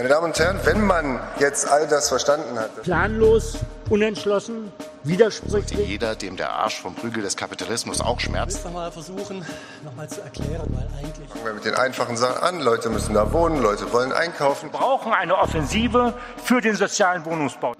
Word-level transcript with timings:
Meine 0.00 0.14
Damen 0.14 0.24
und 0.28 0.38
Herren, 0.38 0.58
wenn 0.64 0.86
man 0.86 1.20
jetzt 1.40 1.68
all 1.68 1.86
das 1.86 2.08
verstanden 2.08 2.58
hat. 2.58 2.84
Planlos, 2.84 3.58
unentschlossen, 3.90 4.72
widersprüchlich. 5.04 5.86
Jeder, 5.86 6.14
dem 6.14 6.38
der 6.38 6.52
Arsch 6.52 6.80
vom 6.80 6.94
Prügel 6.94 7.22
des 7.22 7.36
Kapitalismus 7.36 8.00
auch 8.00 8.18
schmerzt. 8.18 8.64
Ich 8.64 8.72
mal 8.72 8.90
versuchen, 8.90 9.44
nochmal 9.84 10.08
zu 10.08 10.22
erklären, 10.22 10.66
weil 10.70 10.88
eigentlich. 10.98 11.28
Fangen 11.28 11.44
wir 11.44 11.52
mit 11.52 11.66
den 11.66 11.74
einfachen 11.74 12.16
Sachen 12.16 12.42
an. 12.42 12.60
Leute 12.62 12.88
müssen 12.88 13.12
da 13.12 13.30
wohnen, 13.30 13.60
Leute 13.60 13.92
wollen 13.92 14.10
einkaufen. 14.10 14.72
Wir 14.72 14.78
brauchen 14.78 15.12
eine 15.12 15.36
Offensive 15.36 16.14
für 16.42 16.62
den 16.62 16.76
sozialen 16.76 17.22
Wohnungsbau. 17.26 17.74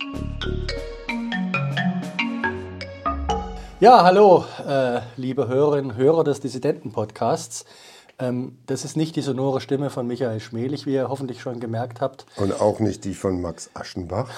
Ja, 3.80 4.04
hallo, 4.04 4.44
äh, 4.68 5.00
liebe 5.16 5.48
Hörerinnen 5.48 5.92
und 5.92 5.96
Hörer 5.96 6.24
des 6.24 6.40
Dissidenten-Podcasts. 6.40 7.64
Ähm, 8.20 8.58
das 8.66 8.84
ist 8.84 8.96
nicht 8.96 9.16
die 9.16 9.22
sonore 9.22 9.60
Stimme 9.60 9.88
von 9.88 10.06
Michael 10.06 10.40
Schmelig, 10.40 10.86
wie 10.86 10.92
ihr 10.92 11.08
hoffentlich 11.08 11.40
schon 11.40 11.58
gemerkt 11.58 12.00
habt. 12.00 12.26
Und 12.36 12.60
auch 12.60 12.78
nicht 12.78 13.04
die 13.04 13.14
von 13.14 13.40
Max 13.40 13.70
Aschenbach. 13.74 14.28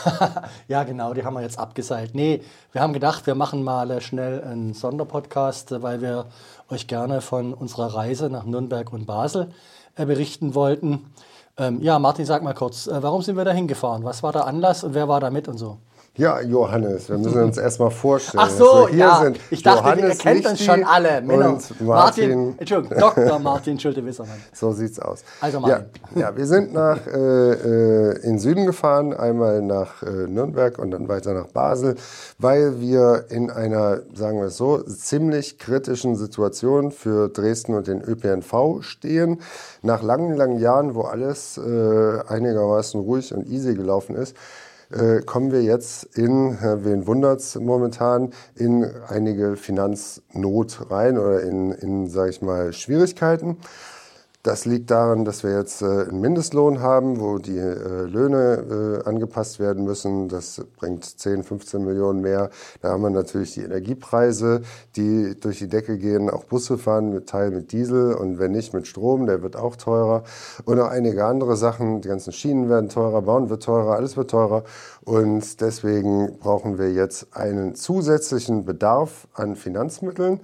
ja, 0.68 0.84
genau, 0.84 1.14
die 1.14 1.24
haben 1.24 1.34
wir 1.34 1.42
jetzt 1.42 1.58
abgeseilt. 1.58 2.14
Nee, 2.14 2.42
wir 2.70 2.80
haben 2.80 2.92
gedacht, 2.92 3.26
wir 3.26 3.34
machen 3.34 3.64
mal 3.64 4.00
schnell 4.00 4.42
einen 4.44 4.72
Sonderpodcast, 4.72 5.82
weil 5.82 6.00
wir 6.00 6.26
euch 6.70 6.86
gerne 6.86 7.20
von 7.20 7.52
unserer 7.52 7.94
Reise 7.94 8.30
nach 8.30 8.44
Nürnberg 8.44 8.92
und 8.92 9.06
Basel 9.06 9.52
äh, 9.96 10.06
berichten 10.06 10.54
wollten. 10.54 11.12
Ähm, 11.58 11.80
ja, 11.82 11.98
Martin, 11.98 12.24
sag 12.24 12.42
mal 12.42 12.54
kurz, 12.54 12.86
äh, 12.86 13.02
warum 13.02 13.22
sind 13.22 13.36
wir 13.36 13.44
da 13.44 13.52
hingefahren? 13.52 14.04
Was 14.04 14.22
war 14.22 14.32
der 14.32 14.46
Anlass 14.46 14.84
und 14.84 14.94
wer 14.94 15.08
war 15.08 15.20
da 15.20 15.30
mit 15.30 15.48
und 15.48 15.58
so? 15.58 15.78
Ja, 16.14 16.42
Johannes, 16.42 17.08
wir 17.08 17.16
müssen 17.16 17.42
uns 17.42 17.56
erstmal 17.56 17.90
vorstellen. 17.90 18.44
Ach 18.46 18.50
so, 18.50 18.86
ja. 18.88 19.32
ich 19.48 19.62
dachte, 19.62 19.78
Johannes 19.78 20.18
ihr 20.18 20.22
kennt 20.22 20.46
uns 20.46 20.62
schon 20.62 20.84
alle. 20.84 21.22
Männer. 21.22 21.54
Und 21.54 21.80
Martin, 21.80 21.86
Martin 21.86 22.54
Entschuldigung, 22.58 22.98
Dr. 22.98 23.38
Martin 23.38 23.80
Schulte-Wissermann. 23.80 24.36
So 24.52 24.72
sieht's 24.72 24.98
aus. 24.98 25.24
Also 25.40 25.60
Martin. 25.60 25.86
Ja, 26.14 26.20
ja 26.20 26.36
wir 26.36 26.44
sind 26.44 26.74
nach 26.74 26.98
äh, 27.06 27.18
äh, 27.18 28.18
in 28.24 28.38
Süden 28.38 28.66
gefahren, 28.66 29.14
einmal 29.14 29.62
nach 29.62 30.02
äh, 30.02 30.10
Nürnberg 30.28 30.78
und 30.78 30.90
dann 30.90 31.08
weiter 31.08 31.32
nach 31.32 31.46
Basel, 31.46 31.94
weil 32.38 32.78
wir 32.78 33.24
in 33.30 33.50
einer, 33.50 34.00
sagen 34.12 34.38
wir 34.38 34.48
es 34.48 34.58
so, 34.58 34.82
ziemlich 34.82 35.58
kritischen 35.58 36.16
Situation 36.16 36.90
für 36.90 37.30
Dresden 37.30 37.74
und 37.74 37.86
den 37.86 38.02
ÖPNV 38.02 38.82
stehen. 38.82 39.40
Nach 39.80 40.02
langen, 40.02 40.36
langen 40.36 40.58
Jahren, 40.58 40.94
wo 40.94 41.04
alles 41.04 41.56
äh, 41.56 42.20
einigermaßen 42.28 43.00
ruhig 43.00 43.32
und 43.32 43.48
easy 43.48 43.74
gelaufen 43.74 44.14
ist, 44.14 44.36
äh, 44.92 45.22
kommen 45.22 45.52
wir 45.52 45.62
jetzt 45.62 46.04
in, 46.16 46.56
äh, 46.58 46.84
wen 46.84 47.06
wundert's 47.06 47.56
momentan, 47.56 48.30
in 48.54 48.84
einige 49.08 49.56
Finanznot 49.56 50.90
rein 50.90 51.18
oder 51.18 51.42
in, 51.42 51.72
in 51.72 52.08
sage 52.08 52.30
ich 52.30 52.42
mal, 52.42 52.72
Schwierigkeiten. 52.72 53.58
Das 54.44 54.64
liegt 54.64 54.90
daran, 54.90 55.24
dass 55.24 55.44
wir 55.44 55.56
jetzt 55.56 55.82
äh, 55.82 55.84
einen 55.86 56.20
Mindestlohn 56.20 56.80
haben, 56.80 57.20
wo 57.20 57.38
die 57.38 57.58
äh, 57.58 58.06
Löhne 58.06 59.00
äh, 59.04 59.08
angepasst 59.08 59.60
werden 59.60 59.84
müssen. 59.84 60.28
Das 60.28 60.60
bringt 60.80 61.04
10, 61.04 61.44
15 61.44 61.84
Millionen 61.84 62.22
mehr. 62.22 62.50
Da 62.80 62.90
haben 62.90 63.02
wir 63.04 63.10
natürlich 63.10 63.54
die 63.54 63.62
Energiepreise, 63.62 64.62
die 64.96 65.38
durch 65.38 65.58
die 65.58 65.68
Decke 65.68 65.96
gehen. 65.96 66.28
Auch 66.28 66.42
Busse 66.42 66.76
fahren 66.76 67.12
mit 67.14 67.28
Teil 67.28 67.52
mit 67.52 67.70
Diesel 67.70 68.14
und 68.14 68.40
wenn 68.40 68.50
nicht 68.50 68.74
mit 68.74 68.88
Strom, 68.88 69.26
der 69.26 69.44
wird 69.44 69.54
auch 69.54 69.76
teurer. 69.76 70.24
Und 70.64 70.80
auch 70.80 70.88
einige 70.88 71.24
andere 71.24 71.56
Sachen. 71.56 72.00
Die 72.00 72.08
ganzen 72.08 72.32
Schienen 72.32 72.68
werden 72.68 72.88
teurer, 72.88 73.22
Bauen 73.22 73.48
wird 73.48 73.62
teurer, 73.62 73.94
alles 73.94 74.16
wird 74.16 74.32
teurer. 74.32 74.64
Und 75.04 75.60
deswegen 75.60 76.38
brauchen 76.40 76.78
wir 76.78 76.92
jetzt 76.92 77.28
einen 77.36 77.76
zusätzlichen 77.76 78.64
Bedarf 78.64 79.28
an 79.34 79.54
Finanzmitteln. 79.54 80.40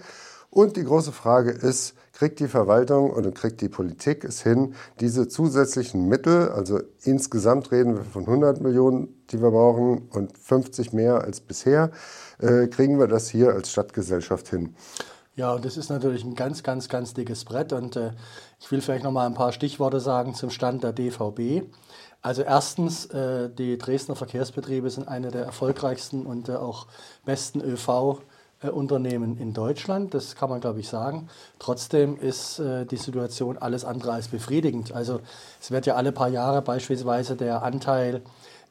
Und 0.50 0.76
die 0.76 0.84
große 0.84 1.10
Frage 1.10 1.50
ist, 1.50 1.94
kriegt 2.18 2.40
die 2.40 2.48
Verwaltung 2.48 3.12
oder 3.12 3.30
kriegt 3.30 3.60
die 3.60 3.68
Politik 3.68 4.24
es 4.24 4.42
hin, 4.42 4.74
diese 4.98 5.28
zusätzlichen 5.28 6.08
Mittel, 6.08 6.48
also 6.48 6.80
insgesamt 7.04 7.70
reden 7.70 7.94
wir 7.94 8.02
von 8.02 8.24
100 8.24 8.60
Millionen, 8.60 9.24
die 9.30 9.40
wir 9.40 9.52
brauchen 9.52 10.08
und 10.08 10.36
50 10.36 10.92
mehr 10.92 11.22
als 11.22 11.40
bisher, 11.40 11.92
äh, 12.40 12.66
kriegen 12.66 12.98
wir 12.98 13.06
das 13.06 13.28
hier 13.28 13.52
als 13.52 13.70
Stadtgesellschaft 13.70 14.48
hin? 14.48 14.74
Ja, 15.36 15.52
und 15.54 15.64
das 15.64 15.76
ist 15.76 15.90
natürlich 15.90 16.24
ein 16.24 16.34
ganz, 16.34 16.64
ganz, 16.64 16.88
ganz 16.88 17.14
dickes 17.14 17.44
Brett. 17.44 17.72
Und 17.72 17.94
äh, 17.94 18.10
ich 18.58 18.68
will 18.72 18.80
vielleicht 18.80 19.04
noch 19.04 19.12
mal 19.12 19.24
ein 19.24 19.34
paar 19.34 19.52
Stichworte 19.52 20.00
sagen 20.00 20.34
zum 20.34 20.50
Stand 20.50 20.82
der 20.82 20.92
DVB. 20.92 21.68
Also 22.20 22.42
erstens, 22.42 23.06
äh, 23.06 23.48
die 23.48 23.78
Dresdner 23.78 24.16
Verkehrsbetriebe 24.16 24.90
sind 24.90 25.06
eine 25.06 25.30
der 25.30 25.44
erfolgreichsten 25.44 26.26
und 26.26 26.48
äh, 26.48 26.56
auch 26.56 26.88
besten 27.24 27.60
ÖV- 27.62 28.18
Unternehmen 28.62 29.38
in 29.38 29.52
Deutschland, 29.52 30.14
das 30.14 30.34
kann 30.34 30.50
man, 30.50 30.60
glaube 30.60 30.80
ich, 30.80 30.88
sagen. 30.88 31.28
Trotzdem 31.60 32.18
ist 32.18 32.58
äh, 32.58 32.86
die 32.86 32.96
Situation 32.96 33.56
alles 33.56 33.84
andere 33.84 34.12
als 34.12 34.28
befriedigend. 34.28 34.92
Also 34.92 35.20
es 35.60 35.70
wird 35.70 35.86
ja 35.86 35.94
alle 35.94 36.10
paar 36.10 36.28
Jahre 36.28 36.60
beispielsweise 36.60 37.36
der 37.36 37.62
Anteil 37.62 38.22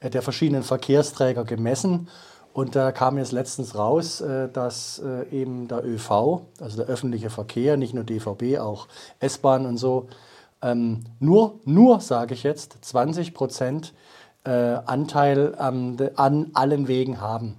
äh, 0.02 0.10
der 0.10 0.22
verschiedenen 0.22 0.64
Verkehrsträger 0.64 1.46
gemessen. 1.46 2.10
Und 2.52 2.76
da 2.76 2.92
kam 2.92 3.18
jetzt 3.18 3.32
letztens 3.32 3.76
raus, 3.76 4.20
äh, 4.20 4.50
dass 4.50 5.00
äh, 5.00 5.30
eben 5.30 5.68
der 5.68 5.86
ÖV, 5.86 6.42
also 6.60 6.78
der 6.78 6.88
öffentliche 6.88 7.30
Verkehr, 7.30 7.78
nicht 7.78 7.94
nur 7.94 8.04
DVB, 8.04 8.60
auch 8.60 8.88
S-Bahn 9.20 9.66
und 9.66 9.78
so, 9.78 10.08
ähm, 10.62 11.06
nur, 11.20 11.60
nur 11.66 12.02
sage 12.02 12.34
ich 12.34 12.44
jetzt, 12.44 12.78
20 12.82 13.34
Prozent 13.34 13.94
äh, 14.44 14.50
Anteil 14.50 15.56
an 15.56 16.50
allen 16.54 16.88
Wegen 16.88 17.22
haben. 17.22 17.58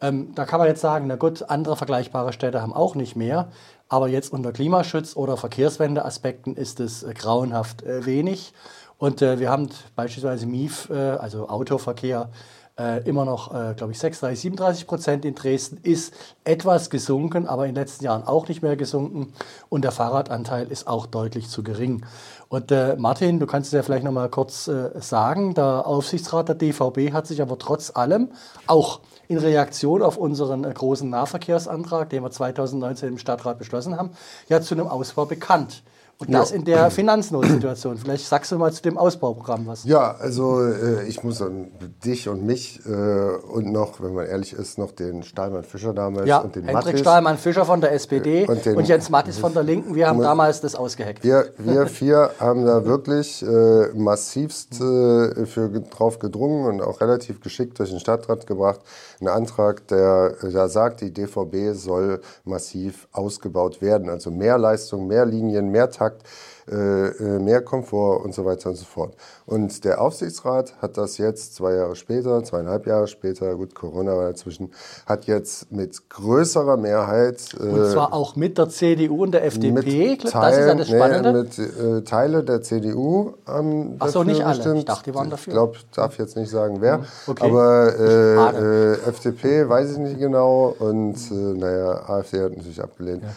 Ähm, 0.00 0.34
da 0.34 0.44
kann 0.44 0.60
man 0.60 0.68
jetzt 0.68 0.80
sagen, 0.80 1.06
na 1.06 1.16
gut, 1.16 1.42
andere 1.48 1.76
vergleichbare 1.76 2.32
Städte 2.32 2.62
haben 2.62 2.72
auch 2.72 2.94
nicht 2.94 3.16
mehr. 3.16 3.48
Aber 3.88 4.08
jetzt 4.08 4.32
unter 4.32 4.52
Klimaschutz 4.52 5.16
oder 5.16 5.36
Verkehrswendeaspekten 5.36 6.54
ist 6.54 6.80
es 6.80 7.02
äh, 7.02 7.14
grauenhaft 7.14 7.82
äh, 7.82 8.04
wenig. 8.06 8.52
Und 8.98 9.22
äh, 9.22 9.38
wir 9.38 9.50
haben 9.50 9.68
beispielsweise 9.96 10.46
MIF, 10.46 10.90
äh, 10.90 10.94
also 10.94 11.48
Autoverkehr, 11.48 12.30
äh, 12.78 13.02
immer 13.08 13.24
noch, 13.24 13.52
äh, 13.52 13.74
glaube 13.74 13.92
ich, 13.92 13.98
36, 13.98 14.40
37 14.40 14.86
Prozent 14.86 15.24
in 15.24 15.34
Dresden, 15.34 15.78
ist 15.82 16.14
etwas 16.44 16.90
gesunken, 16.90 17.46
aber 17.46 17.66
in 17.66 17.74
den 17.74 17.82
letzten 17.82 18.04
Jahren 18.04 18.24
auch 18.24 18.48
nicht 18.48 18.62
mehr 18.62 18.76
gesunken. 18.76 19.32
Und 19.68 19.82
der 19.82 19.92
Fahrradanteil 19.92 20.70
ist 20.70 20.86
auch 20.86 21.06
deutlich 21.06 21.48
zu 21.48 21.62
gering. 21.62 22.04
Und 22.48 22.70
äh, 22.70 22.96
Martin, 22.96 23.40
du 23.40 23.46
kannst 23.46 23.68
es 23.68 23.72
ja 23.72 23.82
vielleicht 23.82 24.04
noch 24.04 24.12
mal 24.12 24.30
kurz 24.30 24.68
äh, 24.68 24.90
sagen, 25.00 25.54
der 25.54 25.86
Aufsichtsrat 25.86 26.48
der 26.48 26.54
DVB 26.54 27.12
hat 27.12 27.26
sich 27.26 27.42
aber 27.42 27.58
trotz 27.58 27.94
allem 27.94 28.30
auch 28.66 29.00
in 29.28 29.36
Reaktion 29.36 30.02
auf 30.02 30.16
unseren 30.16 30.64
äh, 30.64 30.72
großen 30.72 31.10
Nahverkehrsantrag, 31.10 32.08
den 32.08 32.22
wir 32.22 32.30
2019 32.30 33.08
im 33.10 33.18
Stadtrat 33.18 33.58
beschlossen 33.58 33.96
haben, 33.96 34.10
ja 34.48 34.62
zu 34.62 34.74
einem 34.74 34.86
Ausbau 34.86 35.26
bekannt. 35.26 35.82
Und 36.20 36.32
das 36.34 36.50
ja. 36.50 36.56
in 36.56 36.64
der 36.64 36.90
Finanznotsituation. 36.90 37.96
Vielleicht 37.96 38.26
sagst 38.26 38.50
du 38.50 38.58
mal 38.58 38.72
zu 38.72 38.82
dem 38.82 38.98
Ausbauprogramm 38.98 39.68
was. 39.68 39.84
Ja, 39.84 40.16
also 40.16 40.60
äh, 40.60 41.06
ich 41.06 41.22
muss 41.22 41.40
an 41.40 41.68
dich 42.04 42.28
und 42.28 42.44
mich 42.44 42.80
äh, 42.86 42.90
und 42.90 43.70
noch, 43.70 44.00
wenn 44.02 44.14
man 44.14 44.26
ehrlich 44.26 44.52
ist, 44.52 44.78
noch 44.78 44.90
den 44.90 45.22
Stahlmann-Fischer 45.22 45.94
damals 45.94 46.26
ja, 46.26 46.38
und 46.38 46.56
den 46.56 46.64
Hendrik 46.64 46.86
Mattis. 46.86 47.00
Stahlmann-Fischer 47.02 47.64
von 47.64 47.80
der 47.80 47.92
SPD 47.92 48.46
und, 48.48 48.66
den, 48.66 48.76
und 48.76 48.88
Jens 48.88 49.10
Mattis 49.10 49.38
von 49.38 49.54
der 49.54 49.62
Linken. 49.62 49.94
Wir 49.94 50.08
haben 50.08 50.20
damals 50.20 50.60
das 50.60 50.74
ausgeheckt. 50.74 51.22
Wir, 51.22 51.52
wir 51.56 51.86
vier 51.86 52.32
haben 52.40 52.66
da 52.66 52.84
wirklich 52.84 53.40
äh, 53.44 53.92
massivst 53.94 54.80
äh, 54.80 55.46
für, 55.46 55.68
drauf 55.88 56.18
gedrungen 56.18 56.66
und 56.66 56.82
auch 56.82 57.00
relativ 57.00 57.40
geschickt 57.40 57.78
durch 57.78 57.90
den 57.90 58.00
Stadtrat 58.00 58.44
gebracht. 58.48 58.80
Einen 59.20 59.28
Antrag, 59.28 59.86
der 59.86 60.34
da 60.52 60.66
sagt, 60.66 61.00
die 61.00 61.12
DVB 61.12 61.74
soll 61.74 62.20
massiv 62.44 63.06
ausgebaut 63.12 63.80
werden. 63.80 64.08
Also 64.08 64.32
mehr 64.32 64.58
Leistung, 64.58 65.06
mehr 65.06 65.24
Linien, 65.24 65.70
mehr 65.70 65.88
Takt 65.90 66.07
Kontakt, 66.08 66.22
äh, 66.70 66.74
äh, 66.74 67.38
mehr 67.38 67.62
Komfort 67.62 68.22
und 68.24 68.34
so 68.34 68.44
weiter 68.44 68.68
und 68.70 68.76
so 68.76 68.84
fort. 68.84 69.14
Und 69.46 69.84
der 69.84 70.02
Aufsichtsrat 70.02 70.74
hat 70.82 70.98
das 70.98 71.16
jetzt 71.16 71.54
zwei 71.54 71.74
Jahre 71.74 71.96
später, 71.96 72.44
zweieinhalb 72.44 72.86
Jahre 72.86 73.06
später, 73.06 73.54
gut, 73.54 73.74
Corona 73.74 74.14
war 74.14 74.26
dazwischen, 74.26 74.70
hat 75.06 75.24
jetzt 75.24 75.72
mit 75.72 76.10
größerer 76.10 76.76
Mehrheit. 76.76 77.40
Äh, 77.58 77.62
und 77.62 77.90
zwar 77.90 78.12
auch 78.12 78.36
mit 78.36 78.58
der 78.58 78.68
CDU 78.68 79.22
und 79.22 79.32
der 79.32 79.46
FDP. 79.46 79.72
Mit 79.72 80.30
Teil, 80.30 80.50
das 80.50 80.58
ist 80.58 80.66
ja 80.66 80.74
das 80.74 80.88
Spannende. 80.88 81.32
Nee, 81.32 81.38
mit 81.38 81.58
äh, 81.58 82.04
Teile 82.04 82.44
der 82.44 82.60
CDU 82.60 83.34
ähm, 83.48 83.96
Ach 83.98 84.08
so, 84.08 84.22
nicht 84.22 84.44
alle. 84.44 84.76
Ich 84.76 84.84
dachte, 84.84 85.10
die 85.10 85.14
waren 85.14 85.30
dafür. 85.30 85.50
Ich 85.50 85.54
glaube, 85.54 85.78
darf 85.94 86.18
jetzt 86.18 86.36
nicht 86.36 86.50
sagen, 86.50 86.78
wer. 86.80 86.98
Mhm. 86.98 87.04
Okay. 87.28 87.44
Aber 87.46 87.94
äh, 87.98 88.92
äh, 88.92 89.08
FDP 89.08 89.66
weiß 89.66 89.92
ich 89.92 89.98
nicht 89.98 90.18
genau 90.18 90.74
und 90.78 91.16
naja, 91.30 92.08
AfD 92.08 92.42
hat 92.42 92.54
natürlich 92.54 92.82
abgelehnt. 92.82 93.22
Ja, 93.22 93.30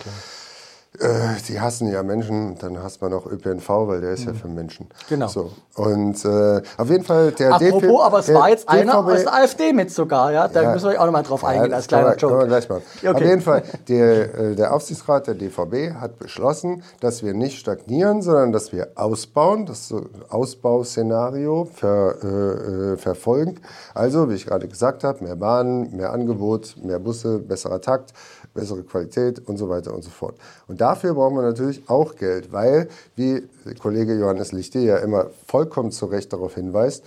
die 1.48 1.59
hassen 1.59 1.92
ja 1.92 2.03
Menschen, 2.03 2.57
dann 2.59 2.81
hasst 2.81 3.01
man 3.01 3.13
auch 3.13 3.25
ÖPNV, 3.25 3.69
weil 3.69 4.01
der 4.01 4.12
ist 4.12 4.25
ja 4.25 4.33
mhm. 4.33 4.38
für 4.38 4.48
Menschen. 4.48 4.89
Genau. 5.09 5.27
So. 5.27 5.51
Und 5.75 6.24
äh, 6.25 6.62
auf 6.77 6.89
jeden 6.89 7.03
Fall 7.03 7.31
der 7.31 7.53
Apropos, 7.53 7.81
DP, 7.81 8.00
aber 8.00 8.19
es 8.19 8.33
war 8.33 8.50
jetzt 8.50 8.69
einer 8.69 9.01
DVB, 9.01 9.12
aus 9.12 9.24
der 9.24 9.33
AfD 9.33 9.74
mit 9.74 9.92
sogar, 9.92 10.31
ja. 10.31 10.48
Da 10.48 10.63
ja, 10.63 10.74
müssen 10.74 10.89
wir 10.89 11.01
auch 11.01 11.06
nochmal 11.06 11.24
drauf 11.24 11.44
eingehen, 11.44 11.71
ja, 11.71 11.77
als 11.77 11.88
kleiner 11.88 12.15
Joke. 12.15 12.39
wir 12.39 12.48
gleich 12.48 12.69
mal. 12.69 12.81
Okay. 13.01 13.09
Auf 13.09 13.21
jeden 13.21 13.42
Fall, 13.42 13.63
der, 13.88 14.36
äh, 14.36 14.56
der 14.56 14.74
Aufsichtsrat 14.74 15.27
der 15.27 15.33
DVB 15.33 15.95
hat 16.00 16.19
beschlossen, 16.19 16.83
dass 17.00 17.24
wir 17.24 17.33
nicht 17.33 17.57
stagnieren, 17.57 18.21
sondern 18.21 18.51
dass 18.51 18.71
wir 18.71 18.89
ausbauen, 18.95 19.65
das 19.65 19.94
Ausbauszenario 20.30 21.65
ver, 21.65 22.15
äh, 22.24 22.27
äh, 22.94 22.97
verfolgen. 22.97 23.59
Also, 23.95 24.30
wie 24.30 24.36
ich 24.36 24.45
gerade 24.45 24.68
gesagt 24.68 25.04
habe, 25.04 25.24
mehr 25.24 25.36
Bahnen, 25.36 25.95
mehr 25.95 26.13
Angebot, 26.13 26.75
mehr 26.83 27.00
Busse, 27.00 27.39
besserer 27.39 27.81
Takt, 27.81 28.13
bessere 28.53 28.83
Qualität 28.83 29.39
und 29.48 29.57
so 29.57 29.69
weiter 29.69 29.94
und 29.94 30.03
so 30.03 30.09
fort. 30.09 30.36
Und 30.68 30.81
dafür 30.81 31.13
brauchen 31.13 31.36
wir 31.36 31.44
natürlich 31.44 31.89
auch 31.89 32.15
Geld, 32.15 32.51
weil, 32.51 32.89
wie 33.15 33.48
Kollege 33.80 34.15
Johannes 34.15 34.51
Lichte 34.51 34.80
ja 34.80 34.98
immer 34.98 35.30
vollkommen 35.48 35.92
zu 35.92 36.06
Recht 36.07 36.33
darauf 36.33 36.56
hinweist, 36.56 37.03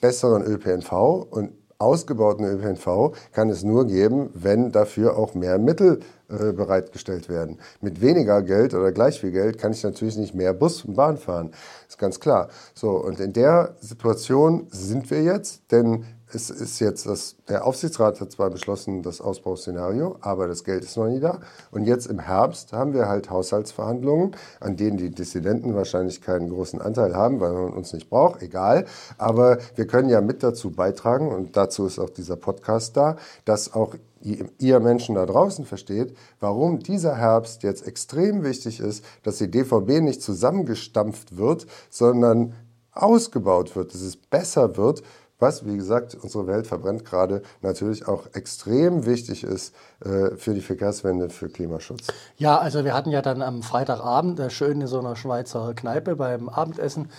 besseren 0.00 0.42
ÖPNV 0.42 0.92
und 1.30 1.52
ausgebauten 1.78 2.44
ÖPNV 2.46 3.12
kann 3.32 3.50
es 3.50 3.62
nur 3.62 3.86
geben, 3.86 4.30
wenn 4.34 4.72
dafür 4.72 5.18
auch 5.18 5.34
mehr 5.34 5.58
Mittel 5.58 6.00
äh, 6.28 6.52
bereitgestellt 6.52 7.28
werden. 7.28 7.58
Mit 7.80 8.00
weniger 8.00 8.42
Geld 8.42 8.74
oder 8.74 8.92
gleich 8.92 9.20
viel 9.20 9.30
Geld 9.30 9.58
kann 9.58 9.72
ich 9.72 9.84
natürlich 9.84 10.16
nicht 10.16 10.34
mehr 10.34 10.52
Bus 10.52 10.84
und 10.84 10.94
Bahn 10.94 11.18
fahren. 11.18 11.52
Ist 11.88 11.98
ganz 11.98 12.18
klar. 12.18 12.48
So, 12.74 12.90
und 12.90 13.20
in 13.20 13.32
der 13.32 13.76
Situation 13.80 14.66
sind 14.70 15.10
wir 15.10 15.22
jetzt, 15.22 15.70
denn 15.70 16.04
es 16.32 16.50
ist 16.50 16.80
jetzt 16.80 17.06
das, 17.06 17.36
der 17.48 17.64
Aufsichtsrat 17.64 18.20
hat 18.20 18.32
zwar 18.32 18.50
beschlossen, 18.50 19.02
das 19.02 19.20
Ausbauszenario, 19.20 20.16
aber 20.20 20.48
das 20.48 20.64
Geld 20.64 20.82
ist 20.82 20.96
noch 20.96 21.06
nie 21.06 21.20
da. 21.20 21.40
Und 21.70 21.84
jetzt 21.84 22.06
im 22.06 22.18
Herbst 22.18 22.72
haben 22.72 22.92
wir 22.92 23.08
halt 23.08 23.30
Haushaltsverhandlungen, 23.30 24.34
an 24.58 24.76
denen 24.76 24.96
die 24.96 25.10
Dissidenten 25.10 25.74
wahrscheinlich 25.76 26.20
keinen 26.20 26.50
großen 26.50 26.80
Anteil 26.82 27.14
haben, 27.14 27.40
weil 27.40 27.52
man 27.52 27.72
uns 27.72 27.92
nicht 27.92 28.10
braucht, 28.10 28.42
egal. 28.42 28.86
Aber 29.18 29.58
wir 29.76 29.86
können 29.86 30.08
ja 30.08 30.20
mit 30.20 30.42
dazu 30.42 30.72
beitragen, 30.72 31.32
und 31.32 31.56
dazu 31.56 31.86
ist 31.86 32.00
auch 32.00 32.10
dieser 32.10 32.36
Podcast 32.36 32.96
da, 32.96 33.16
dass 33.44 33.72
auch 33.72 33.94
ihr 34.20 34.80
Menschen 34.80 35.14
da 35.14 35.26
draußen 35.26 35.64
versteht, 35.64 36.16
warum 36.40 36.80
dieser 36.80 37.16
Herbst 37.16 37.62
jetzt 37.62 37.86
extrem 37.86 38.42
wichtig 38.42 38.80
ist, 38.80 39.04
dass 39.22 39.38
die 39.38 39.50
DVB 39.50 40.00
nicht 40.00 40.22
zusammengestampft 40.22 41.36
wird, 41.36 41.66
sondern 41.90 42.54
ausgebaut 42.92 43.76
wird, 43.76 43.94
dass 43.94 44.00
es 44.00 44.16
besser 44.16 44.76
wird, 44.76 45.02
was, 45.38 45.66
wie 45.66 45.76
gesagt, 45.76 46.14
unsere 46.14 46.46
Welt 46.46 46.66
verbrennt 46.66 47.04
gerade, 47.04 47.42
natürlich 47.60 48.08
auch 48.08 48.22
extrem 48.32 49.04
wichtig 49.04 49.44
ist 49.44 49.74
äh, 50.02 50.34
für 50.36 50.54
die 50.54 50.62
Verkehrswende, 50.62 51.28
für 51.28 51.50
Klimaschutz. 51.50 52.06
Ja, 52.38 52.58
also 52.58 52.84
wir 52.84 52.94
hatten 52.94 53.10
ja 53.10 53.20
dann 53.20 53.42
am 53.42 53.62
Freitagabend 53.62 54.40
äh, 54.40 54.48
schön 54.48 54.80
in 54.80 54.86
so 54.86 54.98
einer 54.98 55.14
Schweizer 55.14 55.74
Kneipe 55.74 56.16
beim 56.16 56.48
Abendessen 56.48 57.10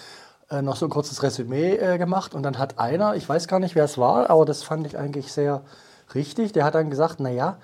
äh, 0.50 0.64
noch 0.64 0.78
so 0.78 0.88
ein 0.88 0.90
kurzes 0.90 1.22
Resümee 1.22 1.76
äh, 1.76 1.98
gemacht 2.00 2.34
und 2.34 2.42
dann 2.42 2.58
hat 2.58 2.80
einer, 2.80 3.16
ich 3.16 3.30
weiß 3.30 3.48
gar 3.48 3.60
nicht, 3.60 3.76
wer 3.76 3.86
es 3.86 4.00
war, 4.00 4.30
aber 4.32 4.46
das 4.46 4.64
fand 4.64 4.88
ich 4.88 4.98
eigentlich 4.98 5.32
sehr 5.32 5.62
richtig, 6.16 6.54
der 6.54 6.64
hat 6.66 6.76
dann 6.76 6.90
gesagt, 6.90 7.20
naja, 7.20 7.58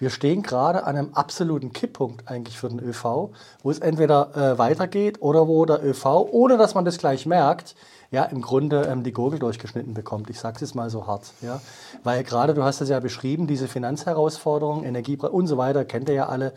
wir 0.00 0.10
stehen 0.10 0.42
gerade 0.42 0.84
an 0.84 0.96
einem 0.96 1.10
absoluten 1.12 1.72
Kipppunkt 1.72 2.28
eigentlich 2.28 2.58
für 2.58 2.70
den 2.70 2.80
ÖV, 2.80 3.30
wo 3.62 3.70
es 3.70 3.78
entweder 3.80 4.34
äh, 4.34 4.58
weitergeht 4.58 5.20
oder 5.20 5.46
wo 5.46 5.66
der 5.66 5.84
ÖV, 5.84 6.06
ohne 6.30 6.56
dass 6.56 6.74
man 6.74 6.86
das 6.86 6.96
gleich 6.96 7.26
merkt, 7.26 7.74
ja, 8.10 8.24
im 8.24 8.40
Grunde 8.40 8.86
ähm, 8.90 9.04
die 9.04 9.12
Gurgel 9.12 9.38
durchgeschnitten 9.38 9.94
bekommt. 9.94 10.30
Ich 10.30 10.40
sage 10.40 10.56
es 10.56 10.62
jetzt 10.62 10.74
mal 10.74 10.88
so 10.88 11.06
hart. 11.06 11.32
Ja? 11.42 11.60
Weil 12.02 12.24
gerade, 12.24 12.54
du 12.54 12.64
hast 12.64 12.80
es 12.80 12.88
ja 12.88 12.98
beschrieben, 12.98 13.46
diese 13.46 13.68
Finanzherausforderungen, 13.68 14.84
Energiepreise 14.84 15.32
und 15.32 15.46
so 15.46 15.58
weiter, 15.58 15.84
kennt 15.84 16.08
ihr 16.08 16.14
ja 16.16 16.28
alle. 16.28 16.54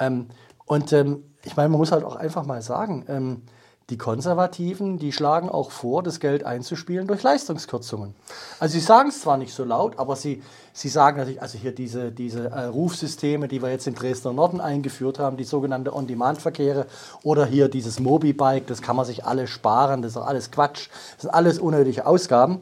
Ähm, 0.00 0.26
und 0.66 0.92
ähm, 0.92 1.22
ich 1.44 1.56
meine, 1.56 1.68
man 1.68 1.78
muss 1.78 1.92
halt 1.92 2.04
auch 2.04 2.16
einfach 2.16 2.44
mal 2.44 2.60
sagen, 2.60 3.04
ähm, 3.08 3.42
die 3.90 3.98
Konservativen, 3.98 4.98
die 4.98 5.12
schlagen 5.12 5.48
auch 5.48 5.70
vor, 5.70 6.02
das 6.02 6.20
Geld 6.20 6.44
einzuspielen 6.44 7.06
durch 7.06 7.22
Leistungskürzungen. 7.22 8.14
Also 8.60 8.74
sie 8.74 8.80
sagen 8.80 9.08
es 9.08 9.20
zwar 9.20 9.36
nicht 9.36 9.52
so 9.52 9.64
laut, 9.64 9.98
aber 9.98 10.16
sie, 10.16 10.42
sie 10.72 10.88
sagen 10.88 11.18
natürlich, 11.18 11.42
also 11.42 11.58
hier 11.58 11.74
diese, 11.74 12.12
diese 12.12 12.50
äh, 12.50 12.64
Rufsysteme, 12.66 13.48
die 13.48 13.60
wir 13.62 13.70
jetzt 13.70 13.86
in 13.86 13.94
Dresdner 13.94 14.32
Norden 14.32 14.60
eingeführt 14.60 15.18
haben, 15.18 15.36
die 15.36 15.44
sogenannte 15.44 15.94
On-Demand-Verkehre 15.94 16.86
oder 17.24 17.44
hier 17.44 17.68
dieses 17.68 17.98
Mobibike, 17.98 18.66
das 18.66 18.80
kann 18.80 18.96
man 18.96 19.04
sich 19.04 19.24
alles 19.24 19.50
sparen, 19.50 20.02
das 20.02 20.12
ist 20.12 20.18
alles 20.18 20.50
Quatsch, 20.50 20.88
das 21.14 21.22
sind 21.22 21.30
alles 21.30 21.58
unnötige 21.58 22.06
Ausgaben. 22.06 22.60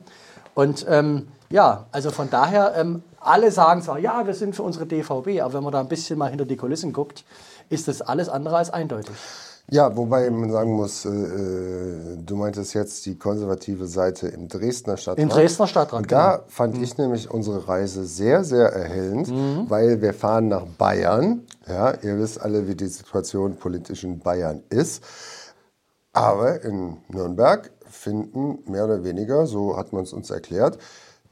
Und 0.55 0.87
ähm, 0.89 1.29
ja, 1.51 1.87
also 1.93 2.11
von 2.11 2.31
daher, 2.31 2.75
ähm, 2.77 3.03
alle 3.21 3.51
sagen 3.51 3.83
zwar, 3.83 3.99
ja, 3.99 4.27
wir 4.27 4.35
sind 4.35 4.57
für 4.57 4.63
unsere 4.63 4.87
DVB, 4.87 5.41
aber 5.41 5.53
wenn 5.53 5.63
man 5.63 5.73
da 5.73 5.81
ein 5.81 5.89
bisschen 5.89 6.19
mal 6.19 6.31
hinter 6.31 6.47
die 6.47 6.57
Kulissen 6.57 6.93
guckt, 6.93 7.25
ist 7.69 7.89
das 7.89 8.01
alles 8.01 8.29
andere 8.29 8.57
als 8.57 8.71
eindeutig. 8.71 9.15
Ja, 9.71 9.95
wobei 9.97 10.31
man 10.31 10.51
sagen 10.51 10.73
muss, 10.73 11.05
äh, 11.05 11.11
äh, 11.11 12.17
du 12.25 12.37
meintest 12.37 12.73
jetzt 12.73 13.05
die 13.05 13.19
konservative 13.19 13.87
Seite 13.87 14.29
im 14.29 14.49
Dresdner 14.49 14.97
Stadtrat. 14.97 15.23
Im 15.23 15.29
Dresdner 15.29 15.67
Stadtrat, 15.67 16.01
Und 16.01 16.11
da 16.11 16.37
genau. 16.37 16.45
fand 16.49 16.77
mhm. 16.77 16.83
ich 16.83 16.97
nämlich 16.97 17.31
unsere 17.31 17.69
Reise 17.69 18.07
sehr, 18.07 18.45
sehr 18.45 18.69
erhellend, 18.69 19.29
mhm. 19.29 19.67
weil 19.69 20.01
wir 20.01 20.15
fahren 20.15 20.49
nach 20.49 20.65
Bayern. 20.65 21.43
Ja, 21.67 21.93
ihr 22.03 22.19
wisst 22.19 22.41
alle, 22.41 22.67
wie 22.67 22.75
die 22.75 22.87
Situation 22.87 23.57
politisch 23.57 24.05
in 24.05 24.21
Bayern 24.21 24.63
ist. 24.71 25.05
Aber 26.15 26.63
in 26.65 26.97
Nürnberg 27.09 27.71
finden 27.91 28.61
mehr 28.71 28.87
oder 28.87 29.05
weniger, 29.05 29.47
so 29.47 29.77
hat 29.77 29.93
man 29.93 30.05
es 30.05 30.15
uns 30.15 30.31
erklärt, 30.31 30.79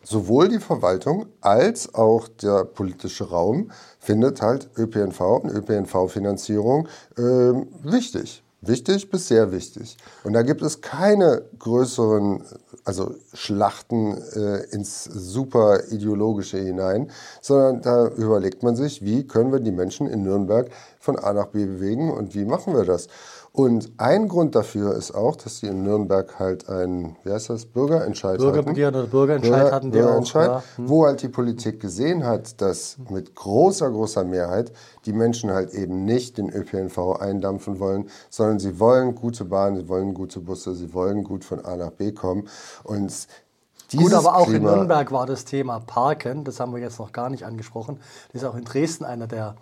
sowohl 0.06 0.48
die 0.48 0.60
Verwaltung 0.60 1.26
als 1.40 1.94
auch 1.94 2.28
der 2.28 2.64
politische 2.64 3.28
Raum 3.28 3.72
findet 3.98 4.40
halt 4.40 4.70
ÖPNV 4.78 5.20
und 5.20 5.50
ÖPNV-Finanzierung 5.50 6.86
äh, 7.16 7.22
wichtig. 7.22 8.42
Wichtig 8.62 9.10
bis 9.10 9.28
sehr 9.28 9.52
wichtig. 9.52 9.96
Und 10.24 10.32
da 10.32 10.42
gibt 10.42 10.62
es 10.62 10.80
keine 10.80 11.42
größeren 11.58 12.42
also 12.84 13.16
Schlachten 13.34 14.16
äh, 14.34 14.64
ins 14.70 15.04
super 15.04 15.80
ideologische 15.90 16.58
hinein, 16.58 17.10
sondern 17.40 17.82
da 17.82 18.08
überlegt 18.08 18.62
man 18.62 18.76
sich, 18.76 19.02
wie 19.02 19.26
können 19.26 19.52
wir 19.52 19.60
die 19.60 19.72
Menschen 19.72 20.06
in 20.06 20.22
Nürnberg 20.22 20.70
von 21.00 21.18
A 21.18 21.32
nach 21.32 21.46
B 21.46 21.66
bewegen 21.66 22.10
und 22.12 22.34
wie 22.34 22.44
machen 22.44 22.74
wir 22.74 22.84
das? 22.84 23.08
Und 23.56 23.90
ein 23.96 24.28
Grund 24.28 24.54
dafür 24.54 24.94
ist 24.96 25.12
auch, 25.12 25.34
dass 25.34 25.60
sie 25.60 25.68
in 25.68 25.82
Nürnberg 25.82 26.38
halt 26.38 26.68
ein, 26.68 27.16
wie 27.24 27.32
heißt 27.32 27.48
das, 27.48 27.64
Bürgerentscheid 27.64 28.36
Bürgerbegehren 28.36 28.94
hatten. 28.94 29.04
oder 29.04 29.10
Bürgerentscheid 29.10 29.60
Bürger, 29.62 29.74
hatten 29.74 29.90
die 29.92 29.98
Bürgerentscheid, 29.98 30.50
auch, 30.50 30.62
ja. 30.76 30.84
wo 30.84 31.06
halt 31.06 31.22
die 31.22 31.30
Politik 31.30 31.80
gesehen 31.80 32.26
hat, 32.26 32.60
dass 32.60 32.98
mit 33.08 33.34
großer, 33.34 33.90
großer 33.90 34.24
Mehrheit 34.24 34.72
die 35.06 35.14
Menschen 35.14 35.52
halt 35.52 35.72
eben 35.72 36.04
nicht 36.04 36.36
den 36.36 36.50
ÖPNV 36.50 37.18
eindampfen 37.18 37.80
wollen, 37.80 38.10
sondern 38.28 38.58
sie 38.58 38.78
wollen 38.78 39.14
gute 39.14 39.46
Bahnen, 39.46 39.78
sie 39.78 39.88
wollen 39.88 40.12
gute 40.12 40.40
Busse, 40.40 40.74
sie 40.74 40.92
wollen 40.92 41.24
gut 41.24 41.42
von 41.42 41.64
A 41.64 41.76
nach 41.76 41.92
B 41.92 42.12
kommen. 42.12 42.48
Und 42.84 43.10
Gut, 43.96 44.12
aber 44.12 44.36
auch 44.36 44.48
Klima 44.48 44.70
in 44.70 44.76
Nürnberg 44.76 45.12
war 45.12 45.24
das 45.24 45.46
Thema 45.46 45.80
Parken, 45.80 46.44
das 46.44 46.60
haben 46.60 46.74
wir 46.74 46.80
jetzt 46.80 46.98
noch 46.98 47.12
gar 47.12 47.30
nicht 47.30 47.44
angesprochen. 47.44 48.00
Das 48.32 48.42
ist 48.42 48.48
auch 48.48 48.56
in 48.56 48.64
Dresden 48.64 49.04
einer 49.06 49.26
der 49.26 49.56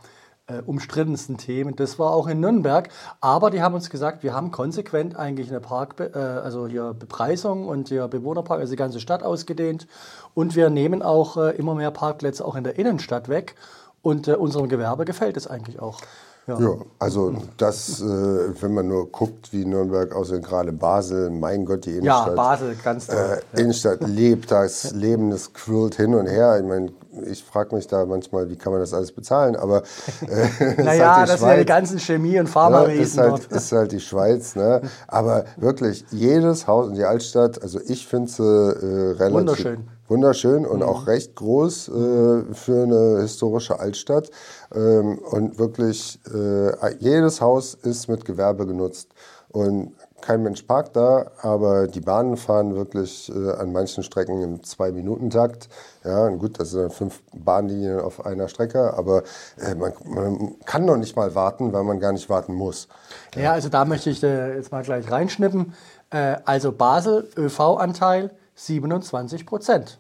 äh, 0.46 0.61
umstrittensten 0.61 1.38
Themen. 1.38 1.76
Das 1.76 1.99
war 1.99 2.11
auch 2.11 2.26
in 2.26 2.41
Nürnberg. 2.41 2.88
Aber 3.20 3.50
die 3.50 3.62
haben 3.62 3.75
uns 3.75 3.91
gesagt, 3.91 4.23
wir 4.23 4.35
haben 4.35 4.50
konsequent 4.50 5.17
eigentlich 5.17 5.49
eine 5.49 5.61
Park, 5.61 6.00
äh, 6.00 6.19
also 6.19 6.67
hier 6.67 6.94
Bepreisung 6.94 7.67
und 7.67 7.88
hier 7.88 8.08
Bewohnerpark, 8.08 8.61
also 8.61 8.73
die 8.73 8.76
ganze 8.76 9.00
Stadt 9.00 9.23
ausgedehnt. 9.23 9.87
Und 10.35 10.55
wir 10.55 10.70
nehmen 10.70 11.02
auch 11.02 11.37
äh, 11.37 11.56
immer 11.56 11.75
mehr 11.75 11.91
Parkplätze 11.91 12.44
auch 12.44 12.56
in 12.56 12.64
der 12.64 12.79
Innenstadt 12.79 13.29
weg. 13.29 13.55
Und 14.02 14.29
äh, 14.29 14.35
unserem 14.35 14.69
Gewerbe 14.69 15.05
gefällt 15.05 15.37
es 15.37 15.46
eigentlich 15.46 15.81
auch. 15.81 16.00
Ja. 16.46 16.61
ja, 16.61 16.76
also 16.99 17.34
das, 17.56 18.03
äh, 18.03 18.05
wenn 18.05 18.74
man 18.74 18.89
nur 18.89 19.10
guckt, 19.10 19.51
wie 19.53 19.65
Nürnberg 19.65 20.15
aussieht, 20.15 20.44
gerade 20.44 20.72
Basel, 20.72 21.31
mein 21.31 21.65
Gott, 21.65 21.86
die 21.86 21.93
Innenstadt. 21.93 22.29
Ja, 22.29 22.34
Basel, 22.34 22.77
ganz 22.84 23.06
toll. 23.06 23.17
Äh, 23.17 23.56
ja. 23.56 23.63
Innenstadt 23.63 24.06
lebt, 24.06 24.51
das 24.51 24.93
Leben, 24.93 25.31
das 25.31 25.55
quillt 25.55 25.94
hin 25.94 26.15
und 26.15 26.27
her. 26.27 26.58
Ich 26.58 26.67
meine, 26.67 26.93
ich 27.31 27.43
frage 27.43 27.74
mich 27.74 27.86
da 27.86 28.05
manchmal, 28.05 28.51
wie 28.51 28.56
kann 28.56 28.72
man 28.72 28.81
das 28.81 28.93
alles 28.93 29.13
bezahlen, 29.13 29.56
aber 29.56 29.84
äh, 30.29 30.82
naja, 30.82 31.17
halt 31.17 31.31
das 31.31 31.41
sind 31.41 31.48
ja 31.48 31.56
die 31.56 31.65
ganzen 31.65 31.98
Chemie- 31.98 32.39
und 32.39 32.48
Pharmawesen. 32.48 33.20
Ja, 33.20 33.24
ist, 33.24 33.32
halt, 33.32 33.53
ist 33.53 33.72
halt 33.72 33.93
die 33.93 34.01
Schweiz, 34.01 34.55
ne? 34.55 34.82
aber 35.08 35.46
wirklich 35.56 36.05
jedes 36.10 36.67
Haus 36.67 36.89
in 36.89 36.94
die 36.94 37.05
Altstadt, 37.05 37.63
also 37.63 37.81
ich 37.86 38.06
finde 38.06 38.31
sie 38.31 38.43
äh, 38.43 39.13
relativ... 39.13 39.32
Wunderschön 39.32 39.94
wunderschön 40.08 40.67
und 40.67 40.79
mhm. 40.79 40.89
auch 40.89 41.06
recht 41.06 41.34
groß 41.34 41.89
äh, 41.89 42.55
für 42.55 42.82
eine 42.82 43.20
historische 43.23 43.81
Altstadt. 43.81 44.31
Ähm, 44.75 45.19
und 45.19 45.58
wirklich 45.58 46.19
äh, 46.32 46.94
jedes 46.99 47.41
Haus 47.41 47.75
ist 47.75 48.08
mit 48.08 48.25
Gewerbe 48.25 48.67
genutzt. 48.67 49.08
Und 49.51 49.93
kein 50.25 50.43
Mensch 50.43 50.63
parkt 50.63 50.96
da, 50.96 51.31
aber 51.43 51.87
die 51.87 52.01
Bahnen 52.01 52.39
fahren 52.39 52.75
wirklich 52.75 53.31
äh, 53.31 53.53
an 53.53 53.73
manchen 53.73 54.03
Strecken 54.03 54.43
im 54.43 54.65
Zwei-Minuten-Takt. 54.65 55.69
Ja, 56.03 56.29
gut, 56.29 56.58
das 56.58 56.70
sind 56.70 56.93
fünf 56.93 57.23
Bahnlinien 57.34 58.01
auf 58.01 58.25
einer 58.25 58.49
Strecke, 58.49 58.94
aber 58.94 59.23
äh, 59.58 59.75
man, 59.75 59.93
man, 60.05 60.55
kann 60.65 60.87
noch 60.87 60.96
nicht 60.96 61.15
mal 61.15 61.34
warten, 61.34 61.75
weil 61.75 61.84
man 61.84 62.01
gar 62.01 62.13
nicht 62.13 62.31
warten 62.31 62.55
muss. 62.55 62.89
Ja, 63.34 63.43
ja 63.43 63.53
also 63.53 63.69
da 63.69 63.84
möchte 63.84 64.08
ich 64.08 64.23
äh, 64.23 64.56
jetzt 64.56 64.73
mal 64.73 64.82
gleich 64.82 65.11
reinschnippen. 65.11 65.75
Äh, 66.08 66.37
also 66.46 66.73
Basel, 66.73 67.29
ÖV-Anteil 67.37 68.31
27 68.55 69.46
Prozent. 69.46 69.99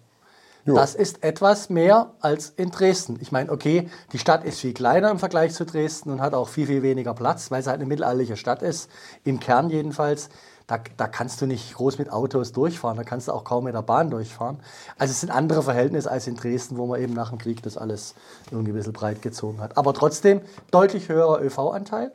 Jo. 0.66 0.74
Das 0.74 0.94
ist 0.94 1.22
etwas 1.22 1.68
mehr 1.68 2.12
als 2.20 2.48
in 2.56 2.70
Dresden. 2.70 3.18
Ich 3.20 3.32
meine, 3.32 3.52
okay, 3.52 3.90
die 4.12 4.18
Stadt 4.18 4.44
ist 4.44 4.60
viel 4.60 4.72
kleiner 4.72 5.10
im 5.10 5.18
Vergleich 5.18 5.52
zu 5.52 5.66
Dresden 5.66 6.10
und 6.10 6.22
hat 6.22 6.32
auch 6.32 6.48
viel, 6.48 6.66
viel 6.66 6.82
weniger 6.82 7.12
Platz, 7.12 7.50
weil 7.50 7.60
es 7.60 7.66
halt 7.66 7.76
eine 7.76 7.86
mittelalterliche 7.86 8.38
Stadt 8.38 8.62
ist, 8.62 8.90
im 9.24 9.40
Kern 9.40 9.68
jedenfalls. 9.68 10.30
Da, 10.66 10.78
da, 10.96 11.06
kannst 11.08 11.42
du 11.42 11.46
nicht 11.46 11.74
groß 11.74 11.98
mit 11.98 12.10
Autos 12.10 12.52
durchfahren, 12.52 12.96
da 12.96 13.04
kannst 13.04 13.28
du 13.28 13.32
auch 13.32 13.44
kaum 13.44 13.64
mit 13.64 13.74
der 13.74 13.82
Bahn 13.82 14.08
durchfahren. 14.08 14.60
Also 14.96 15.12
es 15.12 15.20
sind 15.20 15.28
andere 15.28 15.62
Verhältnisse 15.62 16.10
als 16.10 16.26
in 16.26 16.36
Dresden, 16.36 16.78
wo 16.78 16.86
man 16.86 17.02
eben 17.02 17.12
nach 17.12 17.28
dem 17.28 17.36
Krieg 17.36 17.62
das 17.62 17.76
alles 17.76 18.14
irgendwie 18.50 18.72
ein 18.72 18.74
bisschen 18.74 18.94
breit 18.94 19.20
gezogen 19.20 19.60
hat. 19.60 19.76
Aber 19.76 19.92
trotzdem 19.92 20.40
deutlich 20.70 21.10
höherer 21.10 21.42
ÖV-Anteil 21.42 22.12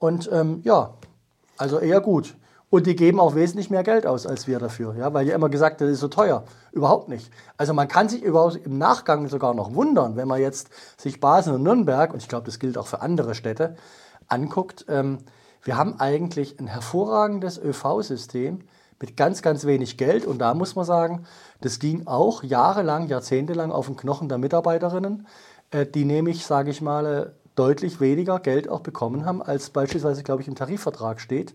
und 0.00 0.28
ähm, 0.32 0.60
ja, 0.64 0.94
also 1.56 1.78
eher 1.78 2.00
gut. 2.00 2.34
Und 2.70 2.86
die 2.86 2.96
geben 2.96 3.20
auch 3.20 3.34
wesentlich 3.36 3.70
mehr 3.70 3.84
Geld 3.84 4.06
aus 4.06 4.26
als 4.26 4.48
wir 4.48 4.58
dafür, 4.58 4.96
ja, 4.96 5.14
weil 5.14 5.28
ja 5.28 5.34
immer 5.34 5.48
gesagt, 5.48 5.80
das 5.80 5.90
ist 5.90 6.00
so 6.00 6.08
teuer. 6.08 6.44
Überhaupt 6.72 7.08
nicht. 7.08 7.30
Also 7.56 7.72
man 7.72 7.86
kann 7.86 8.08
sich 8.08 8.22
überhaupt 8.22 8.56
im 8.56 8.78
Nachgang 8.78 9.28
sogar 9.28 9.54
noch 9.54 9.74
wundern, 9.74 10.16
wenn 10.16 10.26
man 10.26 10.40
jetzt 10.40 10.70
sich 10.96 11.20
Basel 11.20 11.54
und 11.54 11.62
Nürnberg, 11.62 12.12
und 12.12 12.20
ich 12.20 12.28
glaube, 12.28 12.46
das 12.46 12.58
gilt 12.58 12.76
auch 12.76 12.88
für 12.88 13.00
andere 13.00 13.34
Städte, 13.34 13.76
anguckt. 14.26 14.86
Ähm, 14.88 15.18
wir 15.62 15.76
haben 15.76 16.00
eigentlich 16.00 16.58
ein 16.58 16.66
hervorragendes 16.66 17.58
ÖV-System 17.58 18.60
mit 19.00 19.16
ganz, 19.16 19.42
ganz 19.42 19.64
wenig 19.64 19.96
Geld. 19.96 20.26
Und 20.26 20.38
da 20.38 20.54
muss 20.54 20.76
man 20.76 20.84
sagen, 20.84 21.26
das 21.60 21.78
ging 21.78 22.06
auch 22.06 22.42
jahrelang, 22.42 23.08
jahrzehntelang 23.08 23.72
auf 23.72 23.86
den 23.86 23.96
Knochen 23.96 24.28
der 24.28 24.38
Mitarbeiterinnen, 24.38 25.26
äh, 25.70 25.86
die 25.86 26.04
nämlich, 26.04 26.44
sage 26.44 26.70
ich 26.70 26.80
mal, 26.80 27.06
äh, 27.06 27.30
deutlich 27.54 28.00
weniger 28.00 28.40
Geld 28.40 28.68
auch 28.68 28.80
bekommen 28.80 29.26
haben, 29.26 29.42
als 29.42 29.70
beispielsweise, 29.70 30.22
glaube 30.22 30.42
ich, 30.42 30.48
im 30.48 30.54
Tarifvertrag 30.54 31.20
steht. 31.20 31.54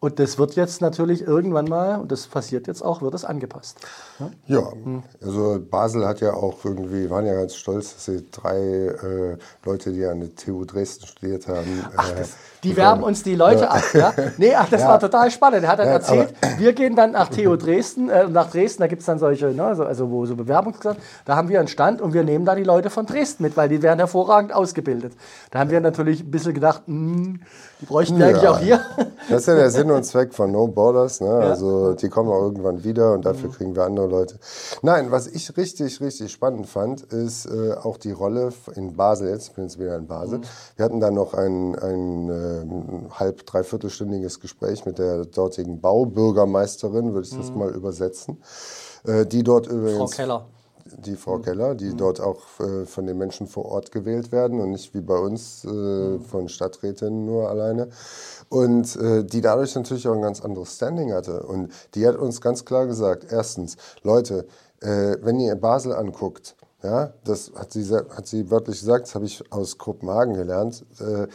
Und 0.00 0.20
das 0.20 0.38
wird 0.38 0.54
jetzt 0.54 0.80
natürlich 0.80 1.22
irgendwann 1.22 1.64
mal, 1.64 1.98
und 2.00 2.12
das 2.12 2.28
passiert 2.28 2.68
jetzt 2.68 2.82
auch, 2.82 3.02
wird 3.02 3.14
es 3.14 3.24
angepasst. 3.24 3.78
Ja, 4.20 4.30
ja 4.46 4.72
also 5.20 5.58
Basel 5.68 6.06
hat 6.06 6.20
ja 6.20 6.34
auch 6.34 6.64
irgendwie, 6.64 7.10
waren 7.10 7.26
ja 7.26 7.34
ganz 7.34 7.56
stolz, 7.56 7.94
dass 7.94 8.04
sie 8.04 8.24
drei 8.30 8.58
äh, 8.58 9.36
Leute, 9.64 9.90
die 9.90 10.06
an 10.06 10.20
der 10.20 10.36
TU 10.36 10.64
Dresden 10.64 11.04
studiert 11.04 11.48
haben. 11.48 11.84
Ach, 11.96 12.12
das, 12.12 12.28
äh, 12.30 12.34
die 12.62 12.76
werben 12.76 13.02
uns 13.02 13.24
die 13.24 13.34
Leute 13.34 13.62
ja. 13.62 13.70
ab. 13.70 13.82
Ja? 13.92 14.14
Nee, 14.36 14.54
ach, 14.54 14.68
das 14.70 14.82
ja. 14.82 14.88
war 14.88 15.00
total 15.00 15.32
spannend. 15.32 15.64
Er 15.64 15.70
hat 15.70 15.80
dann 15.80 15.88
erzählt, 15.88 16.32
wir 16.58 16.74
gehen 16.74 16.94
dann 16.94 17.10
nach 17.10 17.28
TU 17.28 17.56
Dresden, 17.56 18.08
äh, 18.08 18.28
nach 18.28 18.52
Dresden, 18.52 18.82
da 18.82 18.86
gibt 18.86 19.00
es 19.00 19.06
dann 19.06 19.18
solche, 19.18 19.46
ne, 19.48 19.64
also 19.64 20.10
wo 20.12 20.26
so 20.26 20.36
Bewerbungsklassen, 20.36 21.02
da 21.24 21.34
haben 21.34 21.48
wir 21.48 21.58
einen 21.58 21.66
Stand 21.66 22.00
und 22.00 22.14
wir 22.14 22.22
nehmen 22.22 22.44
da 22.44 22.54
die 22.54 22.62
Leute 22.62 22.90
von 22.90 23.04
Dresden 23.04 23.42
mit, 23.42 23.56
weil 23.56 23.68
die 23.68 23.82
werden 23.82 23.98
hervorragend 23.98 24.52
ausgebildet. 24.52 25.14
Da 25.50 25.58
haben 25.58 25.70
wir 25.70 25.80
natürlich 25.80 26.20
ein 26.20 26.30
bisschen 26.30 26.54
gedacht, 26.54 26.82
mh, 26.86 27.16
hm, 27.16 27.40
die 27.80 27.86
bräuchten 27.86 28.16
wir 28.18 28.26
eigentlich 28.26 28.48
auch 28.48 28.60
hier. 28.60 28.80
Das 29.28 29.40
ist 29.40 29.46
ja 29.46 29.54
der 29.56 29.70
Sinn 29.70 29.87
und 29.90 30.04
Zweck 30.04 30.34
von 30.34 30.52
No 30.52 30.66
Borders. 30.68 31.20
Ne? 31.20 31.30
Also 31.30 31.94
die 31.94 32.08
kommen 32.08 32.30
auch 32.30 32.42
irgendwann 32.42 32.84
wieder 32.84 33.12
und 33.12 33.24
dafür 33.24 33.48
mhm. 33.48 33.52
kriegen 33.52 33.76
wir 33.76 33.84
andere 33.84 34.06
Leute. 34.06 34.38
Nein, 34.82 35.10
was 35.10 35.26
ich 35.26 35.56
richtig, 35.56 36.00
richtig 36.00 36.32
spannend 36.32 36.66
fand, 36.66 37.02
ist 37.12 37.46
äh, 37.46 37.74
auch 37.74 37.96
die 37.96 38.12
Rolle 38.12 38.52
in 38.74 38.96
Basel. 38.96 39.28
Jetzt 39.28 39.54
bin 39.54 39.66
ich 39.66 39.78
wieder 39.78 39.96
in 39.96 40.06
Basel. 40.06 40.38
Mhm. 40.38 40.44
Wir 40.76 40.84
hatten 40.84 41.00
da 41.00 41.10
noch 41.10 41.34
ein, 41.34 41.74
ein 41.78 42.28
äh, 42.30 43.10
halb, 43.10 43.46
dreiviertelstündiges 43.46 44.40
Gespräch 44.40 44.86
mit 44.86 44.98
der 44.98 45.24
dortigen 45.24 45.80
Baubürgermeisterin, 45.80 47.14
würde 47.14 47.26
ich 47.26 47.36
das 47.36 47.50
mhm. 47.50 47.58
mal 47.58 47.70
übersetzen. 47.70 48.42
Äh, 49.04 49.26
die 49.26 49.42
dort 49.42 49.66
übrigens. 49.66 50.14
Frau 50.14 50.22
Keller 50.22 50.46
die 50.96 51.16
Frau 51.16 51.38
mhm. 51.38 51.42
Keller, 51.42 51.74
die 51.74 51.90
mhm. 51.92 51.96
dort 51.96 52.20
auch 52.20 52.42
äh, 52.60 52.86
von 52.86 53.06
den 53.06 53.18
Menschen 53.18 53.46
vor 53.46 53.66
Ort 53.66 53.92
gewählt 53.92 54.32
werden 54.32 54.60
und 54.60 54.70
nicht 54.70 54.94
wie 54.94 55.00
bei 55.00 55.18
uns 55.18 55.64
äh, 55.64 55.68
mhm. 55.68 56.20
von 56.20 56.48
Stadträtinnen 56.48 57.24
nur 57.24 57.48
alleine. 57.48 57.88
Und 58.48 58.96
äh, 58.96 59.24
die 59.24 59.40
dadurch 59.40 59.74
natürlich 59.74 60.08
auch 60.08 60.14
ein 60.14 60.22
ganz 60.22 60.40
anderes 60.40 60.74
Standing 60.76 61.12
hatte. 61.12 61.42
Und 61.42 61.72
die 61.94 62.06
hat 62.06 62.16
uns 62.16 62.40
ganz 62.40 62.64
klar 62.64 62.86
gesagt, 62.86 63.26
erstens, 63.30 63.76
Leute, 64.02 64.46
äh, 64.80 65.16
wenn 65.20 65.38
ihr 65.40 65.54
Basel 65.56 65.92
anguckt, 65.92 66.56
ja, 66.82 67.12
das 67.24 67.52
hat 67.54 67.72
sie, 67.72 67.84
hat 67.92 68.26
sie 68.26 68.50
wörtlich 68.50 68.80
gesagt, 68.80 69.06
das 69.06 69.14
habe 69.14 69.24
ich 69.24 69.52
aus 69.52 69.78
Kopenhagen 69.78 70.34
gelernt, 70.34 70.86
äh, 71.00 71.26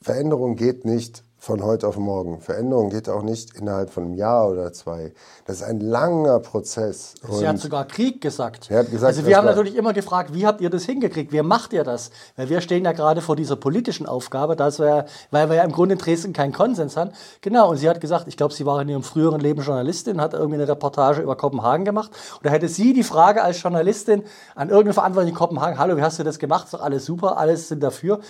Veränderung 0.00 0.56
geht 0.56 0.84
nicht 0.84 1.22
von 1.42 1.64
heute 1.64 1.88
auf 1.88 1.96
morgen. 1.96 2.40
Veränderung 2.40 2.90
geht 2.90 3.08
auch 3.08 3.22
nicht 3.22 3.58
innerhalb 3.58 3.90
von 3.90 4.04
einem 4.04 4.14
Jahr 4.14 4.48
oder 4.48 4.72
zwei. 4.72 5.12
Das 5.44 5.56
ist 5.56 5.62
ein 5.64 5.80
langer 5.80 6.38
Prozess. 6.38 7.14
Sie 7.32 7.48
hat 7.48 7.58
sogar 7.58 7.84
Krieg 7.84 8.20
gesagt. 8.20 8.70
Er 8.70 8.78
hat 8.78 8.92
gesagt 8.92 9.08
also 9.16 9.26
wir 9.26 9.36
haben 9.36 9.46
natürlich 9.46 9.74
immer 9.74 9.92
gefragt, 9.92 10.34
wie 10.34 10.46
habt 10.46 10.60
ihr 10.60 10.70
das 10.70 10.84
hingekriegt? 10.84 11.32
Wie 11.32 11.42
macht 11.42 11.72
ihr 11.72 11.82
das? 11.82 12.12
Weil 12.36 12.48
wir 12.48 12.60
stehen 12.60 12.84
ja 12.84 12.92
gerade 12.92 13.20
vor 13.22 13.34
dieser 13.34 13.56
politischen 13.56 14.06
Aufgabe, 14.06 14.54
dass 14.54 14.78
wir, 14.78 15.06
weil 15.32 15.48
wir 15.48 15.56
ja 15.56 15.64
im 15.64 15.72
Grunde 15.72 15.94
in 15.94 15.98
Dresden 15.98 16.32
keinen 16.32 16.52
Konsens 16.52 16.96
haben. 16.96 17.10
Genau, 17.40 17.70
und 17.70 17.78
sie 17.78 17.90
hat 17.90 18.00
gesagt, 18.00 18.28
ich 18.28 18.36
glaube, 18.36 18.54
sie 18.54 18.64
war 18.64 18.80
in 18.80 18.88
ihrem 18.88 19.02
früheren 19.02 19.40
Leben 19.40 19.62
Journalistin, 19.62 20.20
hat 20.20 20.34
irgendwie 20.34 20.60
eine 20.60 20.68
Reportage 20.68 21.22
über 21.22 21.34
Kopenhagen 21.34 21.84
gemacht. 21.84 22.12
Und 22.36 22.46
da 22.46 22.50
hätte 22.50 22.68
sie 22.68 22.92
die 22.92 23.02
Frage 23.02 23.42
als 23.42 23.60
Journalistin 23.60 24.22
an 24.54 24.68
irgendeine 24.68 24.94
Verantwortliche 24.94 25.32
in 25.32 25.38
Kopenhagen, 25.38 25.76
hallo, 25.76 25.96
wie 25.96 26.02
hast 26.02 26.20
du 26.20 26.22
das 26.22 26.38
gemacht? 26.38 26.66
Ist 26.66 26.74
doch 26.74 26.82
alles 26.82 27.04
super, 27.04 27.36
alles 27.36 27.66
sind 27.66 27.82
dafür. 27.82 28.20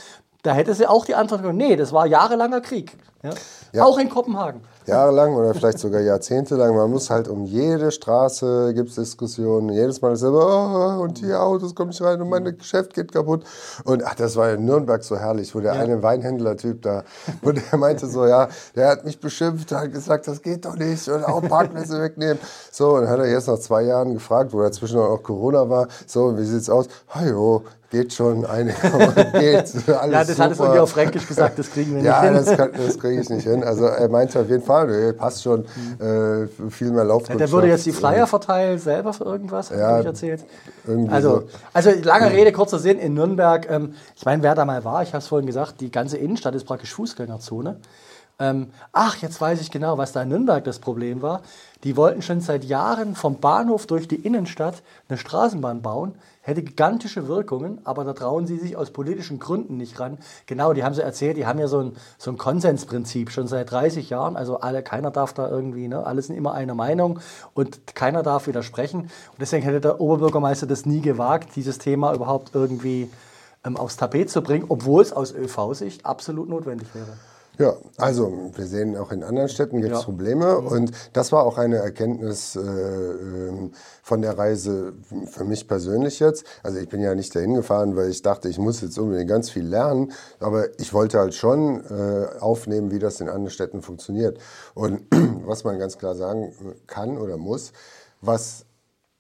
Da 0.42 0.54
hätte 0.54 0.74
sie 0.74 0.88
auch 0.88 1.04
die 1.04 1.14
Antwort 1.14 1.42
gegeben, 1.42 1.58
nee, 1.58 1.76
das 1.76 1.92
war 1.92 2.04
jahrelanger 2.06 2.60
Krieg. 2.60 2.96
Ja? 3.22 3.30
Ja. 3.72 3.84
Auch 3.84 3.96
in 3.98 4.10
Kopenhagen. 4.10 4.60
Jahrelang 4.86 5.36
oder 5.36 5.54
vielleicht 5.54 5.78
sogar 5.78 6.00
jahrzehntelang. 6.00 6.74
Man 6.74 6.90
muss 6.90 7.08
halt 7.08 7.28
um 7.28 7.44
jede 7.44 7.92
Straße 7.92 8.74
gibt 8.74 8.88
es 8.90 8.96
Diskussionen. 8.96 9.68
Jedes 9.68 10.02
Mal 10.02 10.12
ist 10.12 10.22
immer, 10.22 10.98
oh, 10.98 11.02
und 11.02 11.20
die 11.20 11.32
Autos 11.32 11.74
kommen 11.74 11.90
nicht 11.90 12.02
rein 12.02 12.20
und 12.20 12.28
mein 12.28 12.44
Geschäft 12.58 12.92
geht 12.92 13.12
kaputt. 13.12 13.44
Und 13.84 14.04
ach, 14.04 14.16
das 14.16 14.34
war 14.34 14.50
in 14.50 14.64
Nürnberg 14.64 15.04
so 15.04 15.16
herrlich, 15.16 15.54
wo 15.54 15.60
der 15.60 15.74
ja. 15.74 15.80
eine 15.80 16.02
Weinhändler-Typ 16.02 16.82
da, 16.82 17.04
wo 17.42 17.52
der 17.52 17.78
meinte 17.78 18.08
so, 18.08 18.26
ja, 18.26 18.48
der 18.74 18.88
hat 18.88 19.04
mich 19.04 19.20
beschimpft, 19.20 19.70
hat 19.70 19.92
gesagt, 19.92 20.26
das 20.26 20.42
geht 20.42 20.64
doch 20.64 20.74
nicht 20.74 21.08
und 21.08 21.24
auch 21.24 21.40
Parkplätze 21.42 22.02
wegnehmen. 22.02 22.40
So, 22.72 22.96
und 22.96 23.02
dann 23.02 23.10
hat 23.10 23.20
er 23.20 23.30
jetzt 23.30 23.46
nach 23.46 23.60
zwei 23.60 23.82
Jahren 23.82 24.14
gefragt, 24.14 24.52
wo 24.52 24.60
dazwischen 24.60 24.98
auch 24.98 25.22
Corona 25.22 25.70
war, 25.70 25.86
so, 26.06 26.36
wie 26.36 26.44
sieht's 26.44 26.68
aus? 26.68 26.88
Hajo, 27.14 27.62
geht 27.92 28.14
schon, 28.14 28.46
eine 28.46 28.72
geht, 29.34 29.52
alles 29.52 29.86
Ja, 29.86 30.02
das 30.06 30.28
super. 30.28 30.44
hat 30.44 30.52
es 30.52 30.58
irgendwie 30.58 30.78
auf 30.80 30.90
Fränkisch 30.90 31.28
gesagt, 31.28 31.58
das 31.58 31.70
kriegen 31.70 31.90
wir 31.90 31.96
nicht 31.98 32.06
ja, 32.06 32.22
hin. 32.22 32.34
Ja, 32.34 32.40
das, 32.40 32.56
das 32.56 32.98
kriege 32.98 33.20
ich 33.20 33.28
nicht 33.28 33.46
hin. 33.46 33.62
Also 33.62 33.84
er 33.84 34.08
meinte 34.08 34.40
auf 34.40 34.48
jeden 34.48 34.62
Fall, 34.62 34.86
nee, 34.86 35.12
passt 35.12 35.42
schon, 35.42 35.66
äh, 36.00 36.48
viel 36.70 36.90
mehr 36.90 37.04
Laufkundschaft. 37.04 37.40
Der 37.40 37.52
würde 37.52 37.68
jetzt 37.68 37.84
die 37.84 37.92
Flyer 37.92 38.26
verteilen, 38.26 38.78
selber 38.78 39.12
für 39.12 39.24
irgendwas, 39.24 39.70
hat 39.70 39.78
ja, 39.78 40.00
ich 40.00 40.06
erzählt. 40.06 40.42
Also, 41.08 41.40
so. 41.40 41.44
also 41.74 41.90
lange 42.02 42.32
Rede, 42.32 42.50
kurzer 42.50 42.78
Sinn, 42.78 42.98
in 42.98 43.12
Nürnberg, 43.12 43.70
ähm, 43.70 43.94
ich 44.16 44.24
meine, 44.24 44.42
wer 44.42 44.54
da 44.54 44.64
mal 44.64 44.82
war, 44.84 45.02
ich 45.02 45.10
habe 45.10 45.18
es 45.18 45.26
vorhin 45.26 45.46
gesagt, 45.46 45.82
die 45.82 45.90
ganze 45.90 46.16
Innenstadt 46.16 46.54
ist 46.54 46.64
praktisch 46.64 46.94
Fußgängerzone. 46.94 47.76
Ähm, 48.38 48.70
ach, 48.92 49.18
jetzt 49.18 49.38
weiß 49.38 49.60
ich 49.60 49.70
genau, 49.70 49.98
was 49.98 50.12
da 50.12 50.22
in 50.22 50.30
Nürnberg 50.30 50.64
das 50.64 50.78
Problem 50.78 51.20
war. 51.20 51.42
Die 51.84 51.96
wollten 51.98 52.22
schon 52.22 52.40
seit 52.40 52.64
Jahren 52.64 53.14
vom 53.14 53.38
Bahnhof 53.38 53.86
durch 53.86 54.08
die 54.08 54.16
Innenstadt 54.16 54.82
eine 55.08 55.18
Straßenbahn 55.18 55.82
bauen 55.82 56.14
hätte 56.42 56.62
gigantische 56.62 57.28
Wirkungen, 57.28 57.80
aber 57.84 58.04
da 58.04 58.12
trauen 58.12 58.46
sie 58.46 58.58
sich 58.58 58.76
aus 58.76 58.90
politischen 58.90 59.38
Gründen 59.38 59.76
nicht 59.76 59.98
ran. 60.00 60.18
Genau, 60.46 60.72
die 60.72 60.82
haben 60.84 60.94
sie 60.94 61.02
erzählt, 61.02 61.36
die 61.36 61.46
haben 61.46 61.60
ja 61.60 61.68
so 61.68 61.78
ein, 61.78 61.92
so 62.18 62.30
ein 62.30 62.36
Konsensprinzip 62.36 63.30
schon 63.30 63.46
seit 63.46 63.70
30 63.70 64.10
Jahren. 64.10 64.36
Also 64.36 64.58
alle, 64.58 64.82
keiner 64.82 65.12
darf 65.12 65.32
da 65.32 65.48
irgendwie, 65.48 65.86
ne, 65.86 66.04
alle 66.04 66.20
sind 66.20 66.36
immer 66.36 66.52
einer 66.52 66.74
Meinung 66.74 67.20
und 67.54 67.94
keiner 67.94 68.22
darf 68.22 68.48
widersprechen. 68.48 69.02
Und 69.02 69.40
deswegen 69.40 69.62
hätte 69.62 69.80
der 69.80 70.00
Oberbürgermeister 70.00 70.66
das 70.66 70.84
nie 70.84 71.00
gewagt, 71.00 71.54
dieses 71.54 71.78
Thema 71.78 72.12
überhaupt 72.12 72.50
irgendwie 72.54 73.08
ähm, 73.64 73.76
aufs 73.76 73.96
Tapet 73.96 74.28
zu 74.28 74.42
bringen, 74.42 74.66
obwohl 74.68 75.02
es 75.02 75.12
aus 75.12 75.32
ÖV-Sicht 75.32 76.04
absolut 76.04 76.48
notwendig 76.48 76.92
wäre. 76.92 77.16
Ja, 77.58 77.76
also 77.98 78.50
wir 78.54 78.66
sehen 78.66 78.96
auch 78.96 79.12
in 79.12 79.22
anderen 79.22 79.50
Städten 79.50 79.82
gibt 79.82 79.92
es 79.92 80.00
ja. 80.00 80.04
Probleme 80.04 80.58
und 80.58 80.90
das 81.12 81.32
war 81.32 81.44
auch 81.44 81.58
eine 81.58 81.76
Erkenntnis 81.76 82.56
äh, 82.56 82.60
ähm, 82.60 83.72
von 84.02 84.22
der 84.22 84.38
Reise 84.38 84.94
für 85.26 85.44
mich 85.44 85.68
persönlich 85.68 86.18
jetzt. 86.18 86.44
Also 86.62 86.78
ich 86.78 86.88
bin 86.88 87.00
ja 87.02 87.14
nicht 87.14 87.34
dahin 87.36 87.54
gefahren, 87.54 87.94
weil 87.94 88.08
ich 88.08 88.22
dachte, 88.22 88.48
ich 88.48 88.58
muss 88.58 88.80
jetzt 88.80 88.98
unbedingt 88.98 89.28
ganz 89.28 89.50
viel 89.50 89.66
lernen, 89.66 90.12
aber 90.40 90.80
ich 90.80 90.94
wollte 90.94 91.18
halt 91.18 91.34
schon 91.34 91.84
äh, 91.90 92.40
aufnehmen, 92.40 92.90
wie 92.90 92.98
das 92.98 93.20
in 93.20 93.28
anderen 93.28 93.50
Städten 93.50 93.82
funktioniert. 93.82 94.38
Und 94.72 95.02
was 95.46 95.64
man 95.64 95.78
ganz 95.78 95.98
klar 95.98 96.14
sagen 96.14 96.54
kann 96.86 97.18
oder 97.18 97.36
muss, 97.36 97.72
was 98.22 98.64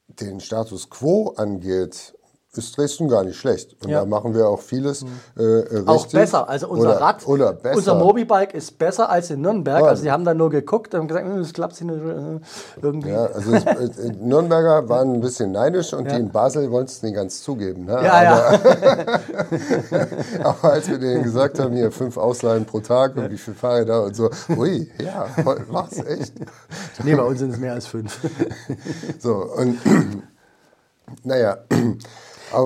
den 0.08 0.40
Status 0.40 0.88
quo 0.88 1.34
angeht, 1.36 2.14
ist 2.58 2.76
Dresden 2.76 3.08
gar 3.08 3.24
nicht 3.24 3.38
schlecht. 3.38 3.76
Und 3.82 3.88
ja. 3.88 4.00
da 4.00 4.06
machen 4.06 4.34
wir 4.34 4.46
auch 4.46 4.60
vieles 4.60 5.04
mhm. 5.04 5.08
äh, 5.36 5.42
richtig. 5.42 5.88
Auch 5.88 6.06
besser. 6.06 6.48
Also 6.48 6.68
unser 6.68 6.90
oder, 6.90 7.00
Rad, 7.00 7.26
oder 7.26 7.52
besser. 7.54 7.76
unser 7.76 7.94
Mobibike 7.94 8.54
ist 8.54 8.78
besser 8.78 9.08
als 9.08 9.30
in 9.30 9.40
Nürnberg. 9.40 9.80
Ja. 9.80 9.88
Also 9.88 10.02
die 10.02 10.10
haben 10.10 10.24
dann 10.24 10.36
nur 10.36 10.50
geguckt 10.50 10.94
und 10.94 11.08
gesagt, 11.08 11.26
hm, 11.26 11.38
das 11.38 11.52
klappt 11.54 11.80
nicht 11.80 11.94
äh, 11.94 12.40
irgendwie. 12.82 13.08
Ja, 13.08 13.24
also 13.24 13.54
es, 13.54 13.64
äh, 13.64 14.12
Nürnberger 14.20 14.86
waren 14.88 15.14
ein 15.14 15.20
bisschen 15.22 15.52
neidisch 15.52 15.94
und 15.94 16.04
ja. 16.04 16.12
die 16.12 16.20
in 16.20 16.30
Basel 16.30 16.70
wollten 16.70 16.90
es 16.90 17.02
nicht 17.02 17.14
ganz 17.14 17.42
zugeben. 17.42 17.86
Ne? 17.86 18.04
Ja, 18.04 18.12
aber, 18.12 18.60
ja. 19.90 20.06
aber 20.44 20.72
als 20.72 20.90
wir 20.90 20.98
denen 20.98 21.22
gesagt 21.22 21.58
haben, 21.58 21.74
hier 21.74 21.90
fünf 21.90 22.18
Ausleihen 22.18 22.66
pro 22.66 22.80
Tag 22.80 23.16
und 23.16 23.30
wie 23.30 23.38
viel 23.38 23.54
Fahrräder 23.54 24.04
und 24.04 24.14
so, 24.14 24.28
ui, 24.50 24.90
ja, 25.02 25.26
was, 25.68 26.04
echt? 26.04 26.34
Nee, 27.02 27.14
bei 27.14 27.22
uns 27.22 27.38
sind 27.38 27.52
es 27.52 27.58
mehr 27.58 27.72
als 27.72 27.86
fünf. 27.86 28.20
so, 29.18 29.36
und 29.56 29.78
naja, 31.24 31.58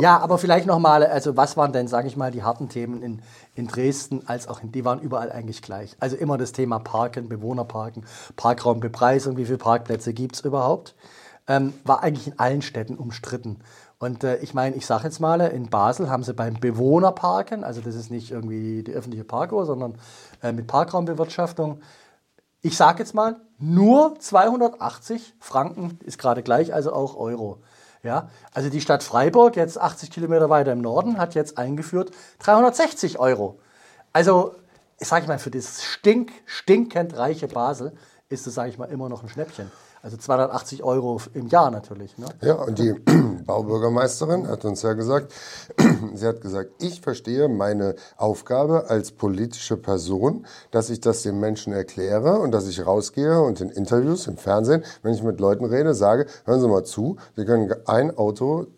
ja, 0.00 0.18
aber 0.18 0.38
vielleicht 0.38 0.66
nochmal, 0.66 1.04
also 1.06 1.36
was 1.36 1.56
waren 1.56 1.72
denn, 1.72 1.88
sage 1.88 2.08
ich 2.08 2.16
mal, 2.16 2.30
die 2.30 2.42
harten 2.42 2.68
Themen 2.68 3.02
in, 3.02 3.22
in 3.54 3.66
Dresden 3.66 4.22
als 4.26 4.48
auch 4.48 4.62
in, 4.62 4.72
die 4.72 4.84
waren 4.84 5.00
überall 5.00 5.32
eigentlich 5.32 5.62
gleich. 5.62 5.96
Also 6.00 6.16
immer 6.16 6.38
das 6.38 6.52
Thema 6.52 6.78
Parken, 6.78 7.28
Bewohnerparken, 7.28 8.04
Parkraumbepreisung, 8.36 9.36
wie 9.36 9.44
viele 9.44 9.58
Parkplätze 9.58 10.12
gibt 10.12 10.36
es 10.36 10.40
überhaupt, 10.42 10.94
ähm, 11.48 11.72
war 11.84 12.02
eigentlich 12.02 12.26
in 12.26 12.38
allen 12.38 12.62
Städten 12.62 12.96
umstritten. 12.96 13.60
Und 13.98 14.24
äh, 14.24 14.36
ich 14.38 14.52
meine, 14.52 14.76
ich 14.76 14.84
sage 14.84 15.04
jetzt 15.04 15.20
mal, 15.20 15.40
in 15.40 15.70
Basel 15.70 16.10
haben 16.10 16.22
sie 16.22 16.34
beim 16.34 16.54
Bewohnerparken, 16.54 17.64
also 17.64 17.80
das 17.80 17.94
ist 17.94 18.10
nicht 18.10 18.30
irgendwie 18.30 18.82
die 18.82 18.92
öffentliche 18.92 19.24
Parkuhr, 19.24 19.64
sondern 19.64 19.98
äh, 20.42 20.52
mit 20.52 20.66
Parkraumbewirtschaftung, 20.66 21.80
ich 22.60 22.76
sage 22.76 22.98
jetzt 22.98 23.14
mal, 23.14 23.36
nur 23.58 24.18
280 24.18 25.34
Franken 25.38 25.98
ist 26.04 26.18
gerade 26.18 26.42
gleich, 26.42 26.74
also 26.74 26.92
auch 26.92 27.16
Euro. 27.16 27.62
Ja, 28.06 28.28
also 28.54 28.70
die 28.70 28.80
Stadt 28.80 29.02
Freiburg, 29.02 29.56
jetzt 29.56 29.80
80 29.80 30.12
Kilometer 30.12 30.48
weiter 30.48 30.70
im 30.70 30.80
Norden, 30.80 31.18
hat 31.18 31.34
jetzt 31.34 31.58
eingeführt 31.58 32.12
360 32.38 33.18
Euro. 33.18 33.58
Also, 34.12 34.54
ich 35.00 35.08
sage 35.08 35.26
mal, 35.26 35.40
für 35.40 35.50
das 35.50 35.82
stink, 35.82 36.30
stinkend 36.44 37.16
reiche 37.16 37.48
Basel 37.48 37.92
ist 38.28 38.46
es, 38.46 38.54
sage 38.54 38.70
ich 38.70 38.78
mal, 38.78 38.84
immer 38.86 39.08
noch 39.08 39.24
ein 39.24 39.28
Schnäppchen. 39.28 39.72
Also 40.06 40.18
280 40.18 40.84
Euro 40.84 41.20
im 41.34 41.48
Jahr 41.48 41.72
natürlich. 41.72 42.16
Ne? 42.16 42.26
Ja, 42.40 42.54
und 42.54 42.78
die 42.78 42.92
Baubürgermeisterin 43.44 44.46
hat 44.46 44.64
uns 44.64 44.82
ja 44.82 44.92
gesagt, 44.92 45.32
sie 46.14 46.24
hat 46.28 46.40
gesagt, 46.40 46.80
ich 46.80 47.00
verstehe 47.00 47.48
meine 47.48 47.96
Aufgabe 48.16 48.88
als 48.88 49.10
politische 49.10 49.76
Person, 49.76 50.46
dass 50.70 50.90
ich 50.90 51.00
das 51.00 51.24
den 51.24 51.40
Menschen 51.40 51.72
erkläre 51.72 52.38
und 52.38 52.52
dass 52.52 52.68
ich 52.68 52.86
rausgehe 52.86 53.40
und 53.40 53.60
in 53.60 53.68
Interviews, 53.68 54.28
im 54.28 54.36
Fernsehen, 54.36 54.84
wenn 55.02 55.12
ich 55.12 55.24
mit 55.24 55.40
Leuten 55.40 55.64
rede, 55.64 55.92
sage, 55.92 56.26
hören 56.44 56.60
Sie 56.60 56.68
mal 56.68 56.84
zu, 56.84 57.16
Sie 57.34 57.44
können 57.44 57.74
ein 57.86 58.16
Auto 58.16 58.68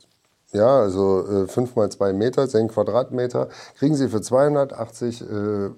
ja, 0.52 0.80
also 0.80 1.44
äh, 1.44 1.46
5 1.46 1.76
mal 1.76 1.90
2 1.90 2.12
Meter, 2.14 2.48
10 2.48 2.68
Quadratmeter, 2.68 3.48
kriegen 3.78 3.94
Sie 3.94 4.08
für 4.08 4.22
280 4.22 5.20
äh, 5.20 5.24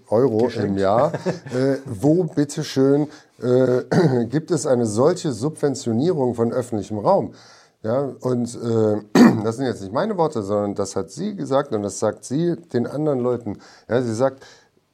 Euro 0.08 0.44
Geschenk. 0.44 0.68
im 0.68 0.78
Jahr. 0.78 1.12
äh, 1.54 1.78
wo 1.86 2.24
bitteschön 2.24 3.08
äh, 3.42 4.24
gibt 4.26 4.50
es 4.50 4.66
eine 4.66 4.86
solche 4.86 5.32
Subventionierung 5.32 6.34
von 6.34 6.52
öffentlichem 6.52 6.98
Raum? 6.98 7.34
Ja, 7.82 8.10
und 8.20 8.54
äh, 8.62 9.00
das 9.44 9.56
sind 9.56 9.66
jetzt 9.66 9.80
nicht 9.80 9.92
meine 9.92 10.16
Worte, 10.16 10.42
sondern 10.42 10.74
das 10.76 10.94
hat 10.94 11.10
sie 11.10 11.34
gesagt 11.34 11.72
und 11.72 11.82
das 11.82 11.98
sagt 11.98 12.24
sie 12.24 12.56
den 12.72 12.86
anderen 12.86 13.20
Leuten. 13.20 13.58
Ja, 13.88 14.00
sie 14.02 14.14
sagt, 14.14 14.44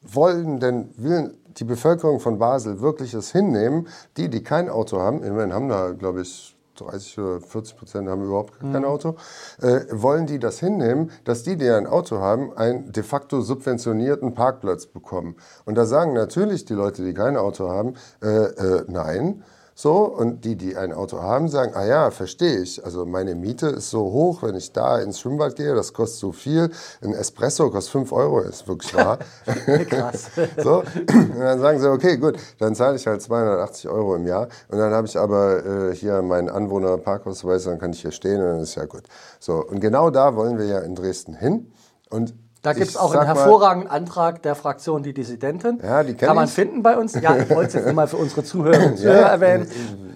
wollen 0.03 0.61
denn, 0.61 0.89
will 0.97 1.37
die 1.59 1.65
Bevölkerung 1.65 2.21
von 2.21 2.39
Basel 2.39 2.81
wirklich 2.81 3.13
es 3.13 3.33
hinnehmen? 3.33 3.89
Die, 4.17 4.29
die 4.29 4.43
kein 4.43 4.69
Auto 4.69 4.99
haben, 4.99 5.23
immerhin 5.23 5.53
haben 5.53 5.69
da, 5.69 5.91
glaube 5.91 6.23
ich, 6.23 6.56
30 6.77 7.19
oder 7.19 7.41
40 7.41 7.77
Prozent 7.77 8.09
haben 8.09 8.25
überhaupt 8.25 8.59
kein 8.61 8.71
mhm. 8.71 8.85
Auto, 8.85 9.17
äh, 9.61 9.81
wollen 9.91 10.27
die 10.27 10.39
das 10.39 10.61
hinnehmen, 10.61 11.11
dass 11.25 11.43
die, 11.43 11.57
die 11.57 11.69
ein 11.69 11.87
Auto 11.87 12.19
haben, 12.19 12.57
einen 12.57 12.93
de 12.93 13.03
facto 13.03 13.41
subventionierten 13.41 14.35
Parkplatz 14.35 14.87
bekommen. 14.87 15.37
Und 15.65 15.77
da 15.77 15.85
sagen 15.85 16.13
natürlich 16.13 16.65
die 16.65 16.75
Leute, 16.75 17.05
die 17.05 17.15
kein 17.15 17.37
Auto 17.37 17.69
haben, 17.69 17.95
äh, 18.23 18.27
äh, 18.29 18.85
nein, 18.89 19.43
so, 19.79 20.05
und 20.05 20.47
die, 20.47 20.57
die 20.57 20.75
ein 20.75 20.95
Auto 20.95 21.21
haben, 21.21 21.49
sagen, 21.49 21.73
ah 21.75 21.85
ja, 21.85 22.11
verstehe 22.11 22.61
ich. 22.61 22.83
Also 22.83 23.05
meine 23.05 23.35
Miete 23.35 23.67
ist 23.67 23.91
so 23.91 24.11
hoch, 24.11 24.43
wenn 24.43 24.55
ich 24.55 24.73
da 24.73 24.99
ins 25.01 25.21
Schwimmbad 25.21 25.55
gehe, 25.55 25.75
das 25.75 25.93
kostet 25.93 26.19
so 26.19 26.33
viel. 26.33 26.71
Ein 27.03 27.13
Espresso 27.13 27.69
kostet 27.69 27.93
5 27.93 28.13
Euro, 28.13 28.41
ist 28.41 28.67
wirklich 28.67 28.95
wahr. 28.95 29.19
Krass. 29.91 30.31
so, 30.57 30.79
und 30.79 31.39
dann 31.39 31.61
sagen 31.61 31.79
sie, 31.79 31.93
okay, 31.93 32.17
gut, 32.17 32.39
dann 32.59 32.75
zahle 32.75 32.97
ich 32.97 33.07
halt 33.07 33.21
280 33.21 33.91
Euro 33.91 34.17
im 34.17 34.27
Jahr. 34.27 34.49
Und 34.71 34.79
dann 34.79 34.95
habe 34.95 35.07
ich 35.07 35.19
aber 35.19 35.67
äh, 35.67 35.95
hier 35.95 36.23
meinen 36.23 36.49
Anwohner-Parkausweis, 36.49 37.65
dann 37.65 37.79
kann 37.79 37.93
ich 37.93 38.01
hier 38.01 38.13
stehen 38.13 38.41
und 38.41 38.47
dann 38.47 38.61
ist 38.61 38.77
ja 38.77 38.87
gut. 38.87 39.03
So, 39.41 39.63
und 39.63 39.81
genau 39.81 40.09
da 40.09 40.37
wollen 40.37 40.57
wir 40.57 40.65
ja 40.65 40.79
in 40.79 40.95
Dresden 40.95 41.35
hin. 41.35 41.71
Und 42.09 42.33
da 42.67 42.73
gibt 42.73 42.89
es 42.89 42.97
auch 42.97 43.15
einen 43.15 43.27
hervorragenden 43.27 43.89
Antrag 43.89 44.43
der 44.43 44.57
Fraktion 44.57 45.05
Die 45.05 45.15
Dissidenten. 45.15 45.79
Ja, 45.81 46.03
die 46.03 46.15
Kann 46.15 46.35
man 46.35 46.47
ich. 46.47 46.51
finden 46.51 46.83
bei 46.83 46.99
uns. 46.99 47.15
Ja, 47.15 47.37
ich 47.37 47.49
wollte 47.49 47.69
es 47.79 47.85
jetzt 47.85 47.95
mal 47.95 48.09
für 48.09 48.17
unsere 48.17 48.43
Zuhörer 48.43 48.87
und 48.87 48.99
Zuhörer 48.99 49.21
ja, 49.21 49.29
erwähnen. 49.29 49.69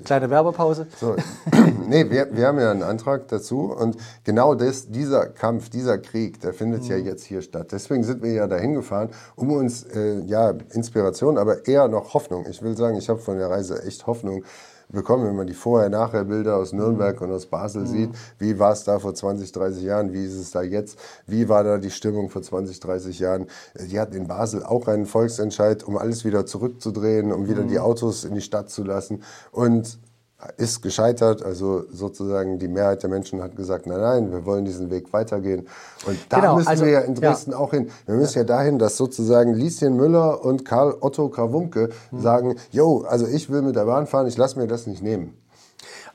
Kleine 0.04 0.30
Werbepause. 0.30 0.88
So. 0.99 1.14
nee, 1.87 2.11
wir, 2.11 2.26
wir 2.33 2.49
haben 2.49 2.59
ja 2.59 2.73
einen 2.73 2.83
Antrag 2.83 3.28
dazu 3.28 3.73
und 3.73 3.99
genau 4.25 4.57
das, 4.57 4.90
dieser 4.90 5.26
Kampf, 5.26 5.71
dieser 5.71 5.99
Krieg, 5.99 6.40
der 6.40 6.52
findet 6.52 6.83
mhm. 6.83 6.90
ja 6.90 6.97
jetzt 6.97 7.23
hier 7.23 7.42
statt. 7.42 7.69
Deswegen 7.71 8.02
sind 8.02 8.21
wir 8.21 8.33
ja 8.33 8.49
dahin 8.49 8.75
gefahren, 8.75 9.11
um 9.37 9.52
uns, 9.52 9.85
äh, 9.85 10.19
ja, 10.23 10.52
Inspiration, 10.73 11.38
aber 11.38 11.69
eher 11.69 11.87
noch 11.87 12.14
Hoffnung. 12.14 12.47
Ich 12.50 12.62
will 12.62 12.76
sagen, 12.76 12.97
ich 12.97 13.09
habe 13.09 13.21
von 13.21 13.38
der 13.38 13.49
Reise 13.49 13.85
echt 13.85 14.09
Hoffnung, 14.09 14.42
bekommen, 14.92 15.26
wenn 15.26 15.37
man 15.37 15.47
die 15.47 15.54
Vorher-Nachher-Bilder 15.54 16.56
aus 16.56 16.73
Nürnberg 16.73 17.20
und 17.20 17.30
aus 17.30 17.47
Basel 17.47 17.82
mhm. 17.82 17.87
sieht. 17.87 18.11
Wie 18.38 18.59
war 18.59 18.73
es 18.73 18.85
da 18.85 18.99
vor 18.99 19.14
20, 19.14 19.52
30 19.52 19.82
Jahren? 19.82 20.12
Wie 20.12 20.25
ist 20.25 20.35
es 20.35 20.50
da 20.50 20.62
jetzt? 20.62 20.99
Wie 21.26 21.49
war 21.49 21.64
da 21.64 21.78
die 21.78 21.90
Stimmung 21.90 22.30
vor 22.30 22.42
20, 22.42 22.80
30 22.80 23.18
Jahren? 23.18 23.47
Die 23.78 23.99
hatten 23.99 24.14
in 24.14 24.26
Basel 24.26 24.62
auch 24.62 24.88
einen 24.88 25.06
Volksentscheid, 25.06 25.82
um 25.85 25.97
alles 25.97 26.25
wieder 26.25 26.47
zurückzudrehen, 26.47 27.32
um 27.32 27.49
wieder 27.49 27.62
mhm. 27.62 27.68
die 27.68 27.78
Autos 27.78 28.25
in 28.25 28.35
die 28.35 28.40
Stadt 28.40 28.70
zu 28.70 28.85
lassen. 28.85 29.23
Und 29.52 29.99
ist 30.56 30.82
gescheitert. 30.82 31.42
Also 31.42 31.85
sozusagen 31.92 32.59
die 32.59 32.68
Mehrheit 32.68 33.02
der 33.02 33.11
Menschen 33.11 33.42
hat 33.42 33.56
gesagt, 33.56 33.87
nein, 33.87 34.00
nein, 34.00 34.32
wir 34.32 34.44
wollen 34.44 34.64
diesen 34.64 34.90
Weg 34.90 35.12
weitergehen. 35.12 35.66
Und 36.06 36.18
da 36.28 36.40
genau, 36.40 36.56
müssen 36.56 36.68
also, 36.68 36.85
wir 36.85 36.92
ja 36.92 37.00
in 37.00 37.14
Dresden 37.14 37.52
ja. 37.52 37.59
auch 37.59 37.70
hin. 37.70 37.90
Wir 38.06 38.14
müssen 38.14 38.38
ja. 38.38 38.42
ja 38.42 38.47
dahin, 38.47 38.78
dass 38.78 38.97
sozusagen 38.97 39.54
Lieschen 39.54 39.97
Müller 39.97 40.44
und 40.44 40.64
Karl 40.64 40.97
Otto 41.00 41.28
Krawunke 41.28 41.90
hm. 42.11 42.20
sagen, 42.20 42.56
jo, 42.70 43.02
also 43.02 43.26
ich 43.26 43.50
will 43.50 43.62
mit 43.62 43.76
der 43.76 43.84
Bahn 43.84 44.06
fahren, 44.06 44.26
ich 44.26 44.36
lasse 44.36 44.58
mir 44.58 44.67
das 44.67 44.86
nicht 44.86 45.02
nehmen. 45.02 45.36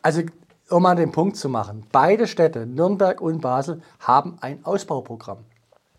Also 0.02 0.22
um 0.70 0.84
mal 0.84 0.96
den 0.96 1.12
Punkt 1.12 1.38
zu 1.38 1.48
machen, 1.50 1.86
beide 1.92 2.28
Städte, 2.28 2.66
Nürnberg 2.66 3.22
und 3.22 3.42
Basel, 3.42 3.82
haben 4.00 4.38
ein 4.42 4.66
Ausbauprogramm. 4.66 5.40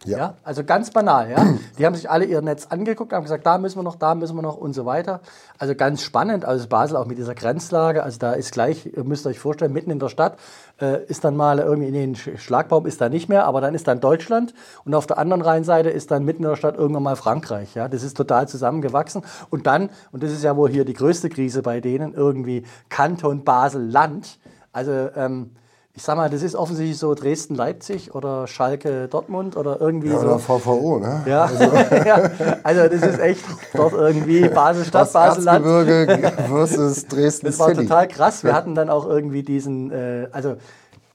Ja. 0.05 0.19
ja. 0.19 0.35
Also 0.45 0.63
ganz 0.63 0.91
banal, 0.91 1.31
ja. 1.31 1.55
Die 1.79 1.87
haben 1.87 1.95
sich 1.95 2.11
alle 2.11 2.25
ihr 2.25 2.43
Netz 2.43 2.67
angeguckt, 2.67 3.13
haben 3.13 3.23
gesagt, 3.23 3.47
da 3.47 3.59
müssen 3.59 3.79
wir 3.79 3.83
noch, 3.83 3.97
da 3.97 4.15
müssen 4.15 4.37
wir 4.37 4.43
noch 4.43 4.57
und 4.57 4.73
so 4.75 4.85
weiter. 4.85 5.21
Also 5.59 5.75
ganz 5.75 6.03
spannend, 6.03 6.45
also 6.45 6.69
Basel 6.69 6.97
auch 6.97 7.07
mit 7.07 7.19
dieser 7.19 7.35
Grenzlage, 7.35 8.03
also 8.03 8.19
da 8.19 8.33
ist 8.33 8.53
gleich, 8.53 8.87
ihr 8.87 9.05
müsst 9.05 9.27
euch 9.27 9.39
vorstellen, 9.39 9.73
mitten 9.73 9.91
in 9.91 9.99
der 9.99 10.09
Stadt 10.09 10.39
äh, 10.81 11.05
ist 11.07 11.25
dann 11.25 11.37
mal 11.37 11.59
irgendwie, 11.59 11.89
in 11.89 11.95
den 11.95 12.17
Schlagbaum 12.17 12.87
ist 12.87 13.01
da 13.01 13.09
nicht 13.09 13.29
mehr, 13.29 13.47
aber 13.47 13.61
dann 13.61 13.75
ist 13.75 13.89
dann 13.89 14.01
Deutschland 14.01 14.55
und 14.85 14.95
auf 14.95 15.07
der 15.07 15.19
anderen 15.19 15.43
Rheinseite 15.43 15.89
ist 15.91 16.11
dann 16.11 16.25
mitten 16.25 16.43
in 16.43 16.51
der 16.51 16.57
Stadt 16.57 16.77
irgendwann 16.77 17.03
mal 17.03 17.17
Frankreich, 17.17 17.75
ja. 17.75 17.89
Das 17.89 18.03
ist 18.03 18.17
total 18.17 18.49
zusammengewachsen 18.49 19.23
und 19.51 19.67
dann, 19.67 19.91
und 20.13 20.23
das 20.23 20.31
ist 20.31 20.45
ja 20.45 20.57
wohl 20.57 20.71
hier 20.71 20.85
die 20.85 20.95
größte 20.95 21.31
Krise 21.31 21.63
bei 21.63 21.81
denen, 21.81 22.15
irgendwie 22.15 22.65
Kanton 22.91 23.45
Basel-Land, 23.45 24.39
also 24.73 24.93
ähm, 25.17 25.53
ich 25.97 26.03
sag 26.03 26.17
mal, 26.17 26.29
das 26.29 26.43
ist 26.43 26.55
offensichtlich 26.55 26.99
so 26.99 27.15
Dresden-Leipzig 27.15 28.15
oder 28.15 28.47
Schalke-Dortmund 28.47 29.57
oder 29.57 29.81
irgendwie 29.81 30.09
ja, 30.09 30.19
so. 30.19 30.27
Oder 30.27 30.39
VVO, 30.39 30.99
ne? 30.99 31.23
Ja. 31.27 31.45
Also. 31.45 31.65
ja. 32.07 32.31
also 32.63 32.83
das 32.89 33.03
ist 33.03 33.19
echt 33.19 33.43
dort 33.73 33.95
irgendwie 33.95 34.47
Basel-Stadt, 34.47 35.11
Basel-Land. 35.11 35.65
versus 36.49 37.07
Dresden 37.07 37.47
Das 37.47 37.59
war 37.59 37.73
total 37.73 38.09
krass. 38.09 38.45
Wir 38.45 38.55
hatten 38.55 38.75
dann 38.75 38.91
auch 38.91 39.07
irgendwie 39.07 39.43
diesen, 39.43 39.91
äh, 39.91 40.29
also 40.33 40.57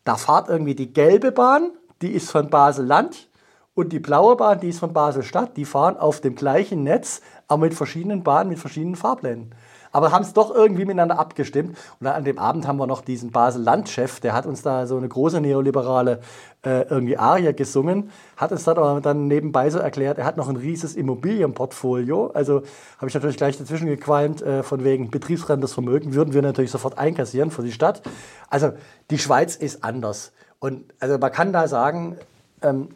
da 0.03 0.15
fahrt 0.15 0.49
irgendwie 0.49 0.73
die 0.73 0.91
gelbe 0.91 1.31
Bahn, 1.31 1.69
die 2.01 2.11
ist 2.13 2.31
von 2.31 2.49
Basel-Land 2.49 3.29
und 3.75 3.93
die 3.93 3.99
blaue 3.99 4.35
Bahn, 4.35 4.59
die 4.59 4.69
ist 4.69 4.79
von 4.79 4.93
Basel-Stadt. 4.93 5.57
Die 5.57 5.65
fahren 5.65 5.95
auf 5.95 6.21
dem 6.21 6.33
gleichen 6.33 6.81
Netz, 6.83 7.21
aber 7.47 7.65
mit 7.65 7.75
verschiedenen 7.75 8.23
Bahnen, 8.23 8.49
mit 8.49 8.57
verschiedenen 8.57 8.95
Fahrplänen 8.95 9.53
aber 9.91 10.11
haben 10.11 10.23
es 10.23 10.33
doch 10.33 10.53
irgendwie 10.53 10.85
miteinander 10.85 11.19
abgestimmt. 11.19 11.77
Und 11.99 12.05
dann 12.05 12.13
an 12.13 12.23
dem 12.23 12.39
Abend 12.39 12.67
haben 12.67 12.77
wir 12.77 12.87
noch 12.87 13.01
diesen 13.01 13.31
Basel-Landchef, 13.31 14.19
der 14.19 14.33
hat 14.33 14.45
uns 14.45 14.61
da 14.61 14.87
so 14.87 14.97
eine 14.97 15.07
große 15.07 15.41
neoliberale 15.41 16.19
äh, 16.63 16.81
irgendwie 16.89 17.17
Arie 17.17 17.53
gesungen, 17.53 18.11
hat 18.37 18.51
uns 18.51 18.63
dann 18.63 18.77
aber 18.77 19.01
dann 19.01 19.27
nebenbei 19.27 19.69
so 19.69 19.79
erklärt, 19.79 20.17
er 20.17 20.25
hat 20.25 20.37
noch 20.37 20.47
ein 20.47 20.55
riesiges 20.55 20.95
Immobilienportfolio. 20.95 22.27
Also 22.27 22.61
habe 22.97 23.07
ich 23.07 23.13
natürlich 23.13 23.37
gleich 23.37 23.57
dazwischen 23.57 23.87
gequalmt, 23.87 24.41
äh, 24.41 24.63
von 24.63 24.83
wegen 24.83 25.09
betriebsfremdes 25.09 25.73
Vermögen, 25.73 26.13
würden 26.13 26.33
wir 26.33 26.41
natürlich 26.41 26.71
sofort 26.71 26.97
einkassieren 26.97 27.51
für 27.51 27.63
die 27.63 27.71
Stadt. 27.71 28.01
Also 28.49 28.73
die 29.09 29.19
Schweiz 29.19 29.55
ist 29.55 29.83
anders. 29.83 30.31
Und 30.59 30.93
also 30.99 31.17
man 31.17 31.31
kann 31.31 31.51
da 31.53 31.67
sagen, 31.67 32.17
ähm, 32.61 32.89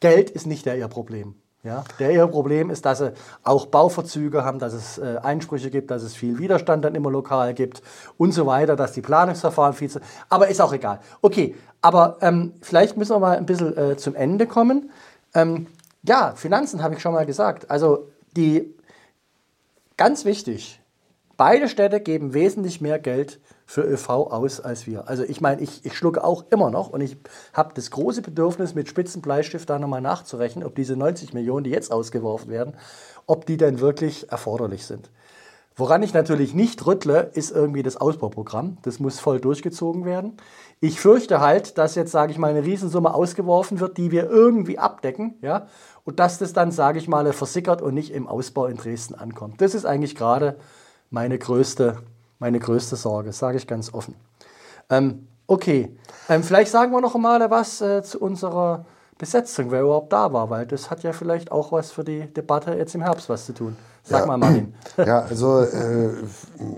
Geld 0.00 0.30
ist 0.30 0.46
nicht 0.46 0.66
der 0.66 0.76
ihr 0.76 0.88
Problem. 0.88 1.34
Ja, 1.64 1.84
der 2.00 2.10
ihr 2.10 2.26
Problem 2.26 2.70
ist, 2.70 2.84
dass 2.84 2.98
sie 2.98 3.12
auch 3.44 3.66
Bauverzüge 3.66 4.44
haben, 4.44 4.58
dass 4.58 4.72
es 4.72 4.98
äh, 4.98 5.18
Einsprüche 5.22 5.70
gibt, 5.70 5.92
dass 5.92 6.02
es 6.02 6.12
viel 6.12 6.38
Widerstand 6.40 6.84
dann 6.84 6.96
immer 6.96 7.08
lokal 7.08 7.54
gibt 7.54 7.82
und 8.18 8.32
so 8.32 8.46
weiter, 8.46 8.74
dass 8.74 8.92
die 8.92 9.00
Planungsverfahren 9.00 9.72
viel 9.72 9.88
zu. 9.88 10.00
Aber 10.28 10.48
ist 10.48 10.60
auch 10.60 10.72
egal. 10.72 10.98
Okay, 11.20 11.54
aber 11.80 12.16
ähm, 12.20 12.54
vielleicht 12.62 12.96
müssen 12.96 13.14
wir 13.14 13.20
mal 13.20 13.36
ein 13.36 13.46
bisschen 13.46 13.76
äh, 13.76 13.96
zum 13.96 14.16
Ende 14.16 14.48
kommen. 14.48 14.90
Ähm, 15.34 15.68
ja, 16.02 16.34
Finanzen 16.34 16.82
habe 16.82 16.96
ich 16.96 17.00
schon 17.00 17.12
mal 17.12 17.26
gesagt. 17.26 17.70
Also 17.70 18.08
die 18.36 18.74
ganz 19.96 20.24
wichtig, 20.24 20.80
beide 21.36 21.68
Städte 21.68 22.00
geben 22.00 22.34
wesentlich 22.34 22.80
mehr 22.80 22.98
Geld 22.98 23.38
für 23.66 23.82
ÖV 23.82 24.08
aus 24.08 24.60
als 24.60 24.86
wir. 24.86 25.08
Also 25.08 25.22
ich 25.24 25.40
meine, 25.40 25.60
ich, 25.60 25.84
ich 25.84 25.96
schlucke 25.96 26.24
auch 26.24 26.44
immer 26.50 26.70
noch 26.70 26.90
und 26.90 27.00
ich 27.00 27.16
habe 27.52 27.72
das 27.74 27.90
große 27.90 28.22
Bedürfnis, 28.22 28.74
mit 28.74 28.88
Spitzenbleistift 28.88 29.68
da 29.68 29.78
nochmal 29.78 30.00
nachzurechnen, 30.00 30.64
ob 30.64 30.74
diese 30.74 30.96
90 30.96 31.32
Millionen, 31.32 31.64
die 31.64 31.70
jetzt 31.70 31.92
ausgeworfen 31.92 32.50
werden, 32.50 32.74
ob 33.26 33.46
die 33.46 33.56
denn 33.56 33.80
wirklich 33.80 34.30
erforderlich 34.30 34.86
sind. 34.86 35.10
Woran 35.74 36.02
ich 36.02 36.12
natürlich 36.12 36.52
nicht 36.52 36.84
rüttle, 36.86 37.30
ist 37.32 37.50
irgendwie 37.50 37.82
das 37.82 37.96
Ausbauprogramm. 37.96 38.76
Das 38.82 39.00
muss 39.00 39.20
voll 39.20 39.40
durchgezogen 39.40 40.04
werden. 40.04 40.36
Ich 40.80 41.00
fürchte 41.00 41.40
halt, 41.40 41.78
dass 41.78 41.94
jetzt, 41.94 42.12
sage 42.12 42.30
ich 42.30 42.38
mal, 42.38 42.50
eine 42.50 42.64
Riesensumme 42.64 43.14
ausgeworfen 43.14 43.80
wird, 43.80 43.96
die 43.96 44.10
wir 44.10 44.28
irgendwie 44.28 44.78
abdecken, 44.78 45.36
ja, 45.40 45.66
und 46.04 46.20
dass 46.20 46.38
das 46.38 46.52
dann, 46.52 46.72
sage 46.72 46.98
ich 46.98 47.08
mal, 47.08 47.32
versickert 47.32 47.80
und 47.80 47.94
nicht 47.94 48.12
im 48.12 48.26
Ausbau 48.26 48.66
in 48.66 48.76
Dresden 48.76 49.14
ankommt. 49.14 49.60
Das 49.62 49.74
ist 49.74 49.86
eigentlich 49.86 50.14
gerade 50.14 50.56
meine 51.08 51.38
größte 51.38 51.98
meine 52.42 52.58
größte 52.58 52.96
Sorge, 52.96 53.32
sage 53.32 53.56
ich 53.56 53.68
ganz 53.68 53.94
offen. 53.94 54.16
Ähm, 54.90 55.28
okay, 55.46 55.96
ähm, 56.28 56.42
vielleicht 56.42 56.72
sagen 56.72 56.90
wir 56.90 57.00
noch 57.00 57.14
einmal 57.14 57.48
was 57.50 57.80
äh, 57.80 58.02
zu 58.02 58.18
unserer 58.18 58.84
Besetzung, 59.16 59.70
wer 59.70 59.82
überhaupt 59.82 60.12
da 60.12 60.32
war, 60.32 60.50
weil 60.50 60.66
das 60.66 60.90
hat 60.90 61.04
ja 61.04 61.12
vielleicht 61.12 61.52
auch 61.52 61.70
was 61.70 61.92
für 61.92 62.02
die 62.02 62.22
Debatte 62.34 62.74
jetzt 62.74 62.96
im 62.96 63.02
Herbst 63.02 63.28
was 63.28 63.46
zu 63.46 63.54
tun. 63.54 63.76
Sag 64.04 64.20
Ja. 64.20 64.26
mal, 64.26 64.36
Martin. 64.38 64.74
Ja, 64.98 65.20
also 65.20 65.60
äh, 65.60 66.10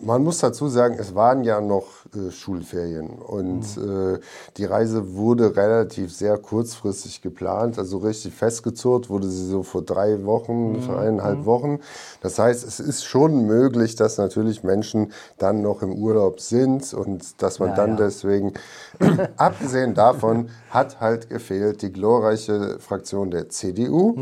man 0.03 0.23
muss 0.23 0.39
dazu 0.39 0.69
sagen, 0.69 0.97
es 1.01 1.17
waren 1.17 1.43
ja 1.43 1.61
noch 1.61 1.87
äh, 2.15 2.31
Schulferien 2.31 3.09
und 3.19 3.63
äh, 3.77 4.21
die 4.57 4.65
Reise 4.67 5.15
wurde 5.17 5.57
relativ 5.57 6.15
sehr 6.15 6.39
kurzfristig 6.39 7.23
geplant, 7.23 7.77
also 7.77 7.99
richtig 7.99 8.35
festgezurrt 8.35 9.11
wurde 9.11 9.27
sie 9.27 9.49
so 9.49 9.65
vor 9.65 9.83
drei 9.83 10.25
Wochen, 10.25 10.81
vor 10.81 10.99
eineinhalb 11.01 11.45
Wochen. 11.45 11.81
Das 12.21 12.39
heißt, 12.39 12.65
es 12.65 12.79
ist 12.79 13.05
schon 13.05 13.47
möglich, 13.47 13.97
dass 13.97 14.17
natürlich 14.17 14.63
Menschen 14.63 15.13
dann 15.39 15.61
noch 15.61 15.83
im 15.83 15.93
Urlaub 15.93 16.39
sind 16.39 16.95
und 16.95 17.43
dass 17.43 17.59
man 17.59 17.71
Ja, 17.71 17.75
dann 17.75 17.91
ja. 17.91 17.97
deswegen, 17.97 18.53
abgesehen 19.39 19.95
davon, 19.95 20.51
hat 20.71 21.01
halt 21.01 21.31
gefehlt 21.31 21.83
die 21.83 21.93
glorreiche 21.93 22.79
Fraktion 22.79 23.33
der 23.33 23.49
CDU. 23.49 24.15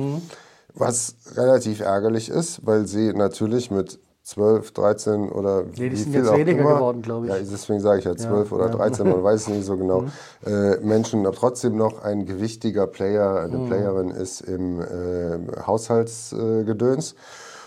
Was 0.74 1.16
relativ 1.34 1.80
ärgerlich 1.80 2.28
ist, 2.28 2.64
weil 2.66 2.86
sie 2.86 3.12
natürlich 3.12 3.70
mit 3.70 3.98
12, 4.24 4.72
13 4.72 5.28
oder 5.30 5.64
Nee, 5.64 5.88
die 5.88 5.92
wie 5.92 5.96
sind 5.96 6.12
viel 6.12 6.20
jetzt 6.20 6.30
auch 6.30 6.38
weniger 6.38 6.60
immer, 6.60 6.74
geworden, 6.74 7.02
glaube 7.02 7.26
ich. 7.26 7.32
Ja, 7.32 7.38
deswegen 7.38 7.80
sage 7.80 7.98
ich 7.98 8.04
ja 8.04 8.16
12 8.16 8.52
oder 8.52 8.68
13, 8.68 9.08
man 9.08 9.22
weiß 9.22 9.42
es 9.42 9.48
nicht 9.48 9.64
so 9.64 9.76
genau. 9.76 10.04
Äh, 10.46 10.78
Menschen 10.80 11.24
aber 11.24 11.36
trotzdem 11.36 11.76
noch 11.76 12.02
ein 12.02 12.26
gewichtiger 12.26 12.88
Player, 12.88 13.40
eine 13.40 13.58
Playerin 13.68 14.10
ist 14.10 14.40
im 14.40 14.80
äh, 14.80 15.38
Haushaltsgedöns. 15.66 17.12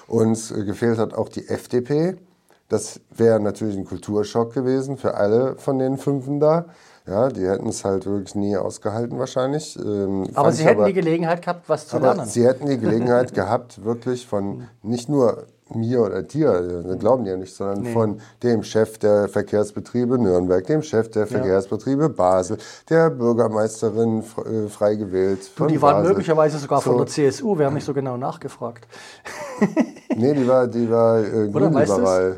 Äh, 0.09 0.11
äh, 0.11 0.63
gefehlt 0.65 0.97
hat 0.97 1.13
auch 1.13 1.29
die 1.29 1.47
FDP. 1.47 2.17
Das 2.67 2.99
wäre 3.15 3.39
natürlich 3.39 3.77
ein 3.77 3.85
Kulturschock 3.85 4.53
gewesen 4.53 4.97
für 4.97 5.15
alle 5.15 5.55
von 5.57 5.77
den 5.77 5.97
Fünfen 5.97 6.39
da. 6.39 6.65
Ja, 7.07 7.29
die 7.29 7.45
hätten 7.47 7.67
es 7.69 7.85
halt 7.85 8.07
wirklich 8.07 8.33
nie 8.33 8.57
ausgehalten 8.57 9.19
wahrscheinlich. 9.19 9.77
Ähm, 9.79 10.23
Aber 10.33 10.51
sie 10.51 10.65
hätten 10.65 10.85
die 10.85 10.93
Gelegenheit 10.93 11.43
gehabt, 11.43 11.69
was 11.69 11.87
zu 11.87 11.97
aber 11.97 12.15
lernen. 12.15 12.25
sie 12.27 12.43
hätten 12.43 12.65
die 12.65 12.79
Gelegenheit 12.79 13.33
gehabt, 13.35 13.83
wirklich 13.85 14.25
von 14.25 14.67
nicht 14.81 15.07
nur 15.07 15.45
mir 15.73 16.01
oder 16.01 16.21
dir, 16.23 16.83
das 16.83 16.97
glauben 16.99 17.23
die 17.23 17.29
ja 17.31 17.37
nicht, 17.37 17.55
sondern 17.55 17.85
von 17.93 18.21
dem 18.43 18.61
Chef 18.63 18.97
der 18.99 19.27
Verkehrsbetriebe 19.27 20.17
Nürnberg, 20.19 20.65
dem 20.65 20.81
Chef 20.83 21.09
der 21.09 21.25
Verkehrsbetriebe 21.27 22.09
Basel, 22.09 22.57
der 22.89 23.09
Bürgermeisterin 23.11 24.19
äh, 24.45 24.67
frei 24.69 24.95
gewählt. 24.95 25.39
Du, 25.55 25.63
von 25.63 25.67
die 25.67 25.81
waren 25.81 25.97
Basel. 25.97 26.09
möglicherweise 26.09 26.57
sogar 26.59 26.81
von 26.81 26.93
So. 26.93 26.97
der 26.99 27.07
CSU, 27.07 27.57
wir 27.57 27.65
haben 27.67 27.73
nicht 27.75 27.85
so 27.85 27.93
genau 27.93 28.15
nachgefragt. 28.17 28.87
Nee, 30.15 30.33
die 30.33 30.47
war, 30.47 30.67
die 30.67 30.89
war 30.89 31.19
äh, 31.19 31.47
du's? 31.47 31.53
grünliberal. 31.53 32.37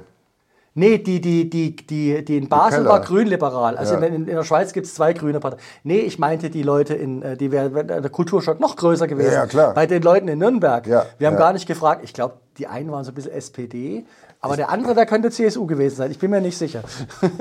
Nee, 0.78 1.00
die, 1.00 1.20
die, 1.20 1.50
die, 1.50 1.76
die, 1.76 2.24
die 2.24 2.38
in 2.38 2.50
Basel 2.50 2.86
war 2.86 3.02
grünliberal. 3.02 3.78
Also 3.78 3.96
Ja. 3.96 4.02
in, 4.02 4.14
in 4.14 4.36
der 4.36 4.44
Schweiz 4.44 4.74
gibt 4.74 4.86
es 4.86 4.94
zwei 4.94 5.14
grüne 5.14 5.40
Parteien. 5.40 5.60
Nee, 5.84 6.00
ich 6.02 6.20
meinte 6.20 6.52
die 6.52 6.62
Leute 6.62 6.94
in, 6.94 7.24
äh, 7.24 7.36
die 7.36 7.52
wäre 7.52 7.84
der 7.84 8.10
Kulturschock 8.10 8.60
noch 8.60 8.76
größer 8.76 9.08
gewesen. 9.08 9.32
Ja, 9.32 9.40
ja, 9.40 9.46
klar. 9.48 9.74
Bei 9.74 9.88
den 9.88 10.04
Leuten 10.04 10.28
in 10.28 10.38
Nürnberg. 10.38 10.86
Ja, 10.86 11.08
Wir 11.18 11.28
haben 11.28 11.34
ja. 11.34 11.40
gar 11.40 11.54
nicht 11.54 11.66
gefragt. 11.68 12.02
Ich 12.04 12.14
glaube, 12.14 12.36
die 12.60 12.68
einen 12.68 12.92
waren 12.92 13.04
so 13.04 13.12
ein 13.12 13.16
bisschen 13.16 13.32
SPD, 13.32 14.06
aber 14.40 14.56
der 14.56 14.70
andere, 14.70 14.94
der 14.94 15.08
könnte 15.08 15.32
CSU 15.32 15.66
gewesen 15.66 15.96
sein. 15.96 16.12
Ich 16.12 16.20
bin 16.20 16.30
mir 16.30 16.42
nicht 16.42 16.58
sicher. 16.58 16.84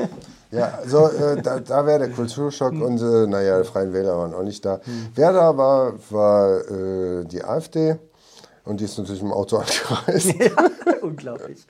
Ja, 0.52 0.78
also 0.80 1.08
äh, 1.08 1.42
da, 1.42 1.58
da 1.58 1.84
wäre 1.86 1.98
der 1.98 2.10
Kulturschock 2.10 2.72
und 2.72 3.02
äh, 3.02 3.26
naja, 3.26 3.58
die 3.60 3.66
Freien 3.66 3.92
Wähler 3.92 4.16
waren 4.16 4.32
auch 4.32 4.44
nicht 4.44 4.64
da. 4.64 4.80
Wer 5.16 5.32
da 5.32 5.56
war, 5.56 5.94
war 6.10 6.60
äh, 6.70 7.24
die 7.24 7.42
AfD 7.44 7.96
und 8.64 8.78
die 8.80 8.84
ist 8.84 8.96
natürlich 8.96 9.22
im 9.22 9.32
Auto 9.32 9.56
angereist. 9.58 10.32
Unglaublich. 11.02 11.66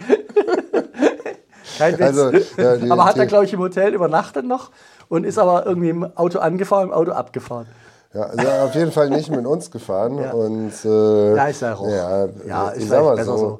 Kein 1.79 1.95
Witz. 1.99 2.01
Also, 2.03 2.31
ja, 2.57 2.77
die- 2.77 2.91
aber 2.91 3.05
hat 3.05 3.17
er, 3.19 3.27
glaube 3.27 3.45
ich, 3.45 3.53
im 3.53 3.61
Hotel 3.61 3.95
übernachtet 3.95 4.45
noch 4.47 4.71
und 5.09 5.25
ist 5.25 5.39
aber 5.39 5.67
irgendwie 5.67 5.91
im 5.91 6.17
Auto 6.17 6.39
angefahren, 6.39 6.89
im 6.89 6.93
Auto 6.93 7.13
abgefahren. 7.13 7.67
Ja, 8.15 8.23
also 8.23 8.49
auf 8.49 8.75
jeden 8.75 8.93
Fall 8.93 9.11
nicht 9.11 9.31
mit 9.31 9.45
uns 9.47 9.71
gefahren. 9.71 10.19
Ja. 10.19 10.33
Und, 10.33 10.73
äh, 10.85 11.37
Ja, 11.37 11.47
ist 11.49 11.61
ja 11.61 11.75
auch. 11.75 11.87
Ja, 11.89 12.27
Ja, 12.47 12.73
ich 12.75 12.83
ist 12.83 12.89
sag 12.89 13.05
mal 13.05 13.17
besser 13.17 13.37
so. 13.37 13.59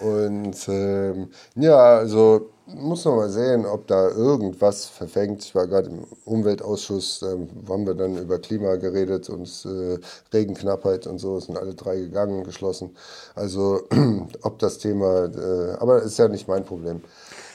Und 0.00 0.56
ähm, 0.68 1.28
ja, 1.54 1.76
also 1.76 2.50
muss 2.66 3.04
noch 3.04 3.16
mal 3.16 3.28
sehen, 3.28 3.66
ob 3.66 3.86
da 3.86 4.08
irgendwas 4.08 4.86
verfängt. 4.86 5.44
Ich 5.44 5.54
war 5.54 5.66
gerade 5.66 5.90
im 5.90 6.04
Umweltausschuss, 6.24 7.20
da 7.20 7.28
haben 7.68 7.86
wir 7.86 7.94
dann 7.94 8.16
über 8.16 8.38
Klima 8.38 8.76
geredet 8.76 9.28
und 9.28 9.48
äh, 9.66 9.98
Regenknappheit 10.32 11.06
und 11.06 11.18
so, 11.18 11.38
sind 11.40 11.58
alle 11.58 11.74
drei 11.74 11.96
gegangen, 11.98 12.44
geschlossen. 12.44 12.96
Also 13.34 13.82
ob 14.42 14.58
das 14.58 14.78
Thema, 14.78 15.24
äh, 15.26 15.72
aber 15.78 16.02
ist 16.02 16.18
ja 16.18 16.28
nicht 16.28 16.48
mein 16.48 16.64
Problem. 16.64 17.02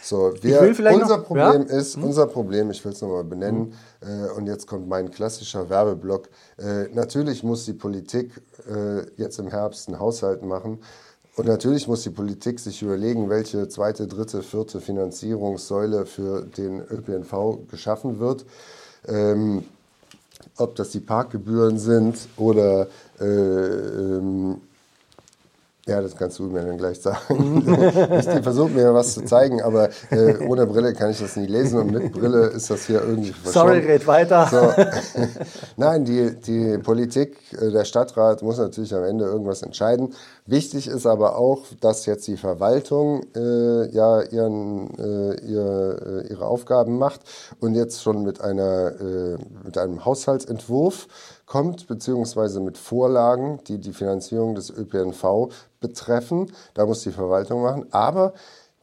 So, 0.02 0.34
wir, 0.41 0.62
unser 0.62 1.17
noch- 1.17 1.26
Problem 1.26 1.67
ja? 1.67 1.78
ist, 1.78 1.98
unser 1.98 2.26
Problem, 2.28 2.72
ich 2.72 2.84
will 2.86 2.93
es 2.93 3.02
nochmal 3.02 3.24
benennen, 3.26 3.74
äh, 4.02 4.32
und 4.38 4.48
jetzt 4.48 4.65
kommt 4.65 4.88
mein 4.88 5.12
klassischer 5.12 5.69
Werbeblock. 5.69 6.30
Äh, 6.58 6.88
natürlich 6.93 7.43
muss 7.43 7.65
die 7.65 7.74
Politik 7.74 8.41
äh, 8.67 9.02
jetzt 9.17 9.39
im 9.39 9.48
Herbst 9.48 9.88
einen 9.88 10.00
Haushalt 10.00 10.43
machen. 10.43 10.80
Und 11.39 11.47
natürlich 11.47 11.88
muss 11.88 12.04
die 12.04 12.10
Politik 12.10 12.60
sich 12.60 12.82
überlegen, 12.82 13.30
welche 13.30 13.69
zweite, 13.69 14.08
dritte, 14.08 14.43
vierte 14.43 14.82
Finanzierungssäule 14.82 16.06
für 16.06 16.41
den 16.41 16.82
ÖPNV 16.82 17.60
geschaffen 17.71 18.19
wird. 18.19 18.45
Ähm, 19.08 19.63
ob 20.58 20.75
das 20.75 20.89
die 20.89 20.99
Parkgebühren 20.99 21.80
sind 21.80 22.17
oder 22.36 22.88
äh, 23.21 23.23
ähm, 23.23 24.60
ja, 25.89 26.02
das 26.02 26.15
kannst 26.15 26.38
du 26.39 26.43
mir 26.43 26.62
dann 26.62 26.78
gleich 26.78 27.02
sagen. 27.02 27.63
ich 28.19 28.43
versuche 28.43 28.69
mir 28.69 28.93
was 28.93 29.15
zu 29.15 29.25
zeigen, 29.25 29.62
aber 29.62 29.89
äh, 30.12 30.38
ohne 30.47 30.67
Brille 30.67 30.93
kann 30.93 31.10
ich 31.10 31.19
das 31.19 31.36
nicht 31.36 31.49
lesen 31.49 31.80
und 31.80 31.91
mit 31.91 32.12
Brille 32.12 32.47
ist 32.47 32.69
das 32.69 32.86
hier 32.86 33.02
irgendwie 33.02 33.34
Sorry, 33.43 33.82
verschwommen. 33.82 33.86
red 33.86 34.08
weiter. 34.08 34.47
So. 34.49 34.84
Nein, 35.78 36.06
die, 36.06 36.36
die 36.36 36.78
Politik, 36.78 37.38
äh, 37.60 37.71
der 37.71 37.86
Stadtrat 37.86 38.43
muss 38.43 38.58
natürlich 38.60 38.93
am 38.93 39.04
Ende 39.04 39.25
irgendwas 39.25 39.63
entscheiden. 39.63 40.13
Wichtig 40.45 40.88
ist 40.88 41.06
aber 41.06 41.38
auch, 41.38 41.63
dass 41.82 42.06
jetzt 42.06 42.28
die 42.28 42.38
Verwaltung 42.38 43.23
äh, 43.36 43.89
ja 43.89 44.21
ihren, 44.21 44.89
äh, 44.97 45.41
ihr, 45.45 46.23
äh, 46.25 46.28
ihre 46.32 46.45
Aufgaben 46.45 46.97
macht 46.97 47.21
und 47.60 47.75
jetzt 47.75 48.04
schon 48.04 48.23
mit, 48.23 48.41
einer, 48.41 48.93
äh, 48.99 49.38
mit 49.63 49.78
einem 49.78 50.06
Haushaltsentwurf 50.06 51.08
kommt, 51.49 51.88
beziehungsweise 51.88 52.62
mit 52.62 52.77
Vorlagen, 52.77 53.59
die 53.67 53.79
die 53.79 53.91
Finanzierung 53.91 54.55
des 54.55 54.69
ÖPNV 54.69 55.49
betreffen. 55.81 56.51
Da 56.75 56.85
muss 56.85 57.01
die 57.01 57.12
Verwaltung 57.12 57.63
machen. 57.63 57.88
Aber 57.91 58.33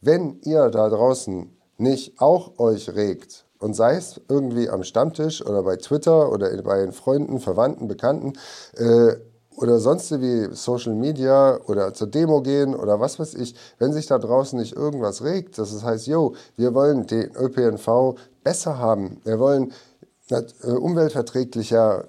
wenn 0.01 0.39
ihr 0.43 0.69
da 0.69 0.89
draußen 0.89 1.49
nicht 1.77 2.19
auch 2.19 2.59
euch 2.59 2.93
regt 2.93 3.45
und 3.59 3.73
sei 3.73 3.95
es 3.95 4.19
irgendwie 4.27 4.69
am 4.69 4.83
Stammtisch 4.83 5.43
oder 5.43 5.63
bei 5.63 5.77
Twitter 5.77 6.31
oder 6.31 6.61
bei 6.61 6.81
den 6.81 6.91
Freunden, 6.91 7.39
Verwandten, 7.39 7.87
Bekannten 7.87 8.33
äh, 8.75 9.15
oder 9.55 9.79
sonst 9.79 10.11
wie 10.21 10.53
Social 10.53 10.93
Media 10.93 11.59
oder 11.67 11.93
zur 11.93 12.07
Demo 12.07 12.41
gehen 12.41 12.75
oder 12.75 12.99
was 12.99 13.17
weiß 13.17 13.35
ich, 13.35 13.55
wenn 13.79 13.93
sich 13.93 14.07
da 14.07 14.19
draußen 14.19 14.59
nicht 14.59 14.75
irgendwas 14.75 15.23
regt, 15.23 15.57
das 15.57 15.83
heißt, 15.83 16.05
yo, 16.07 16.35
wir 16.57 16.73
wollen 16.75 17.07
den 17.07 17.31
ÖPNV 17.35 18.15
besser 18.43 18.77
haben, 18.77 19.21
wir 19.23 19.39
wollen 19.39 19.71
äh, 20.29 20.43
umweltverträglicher 20.67 22.05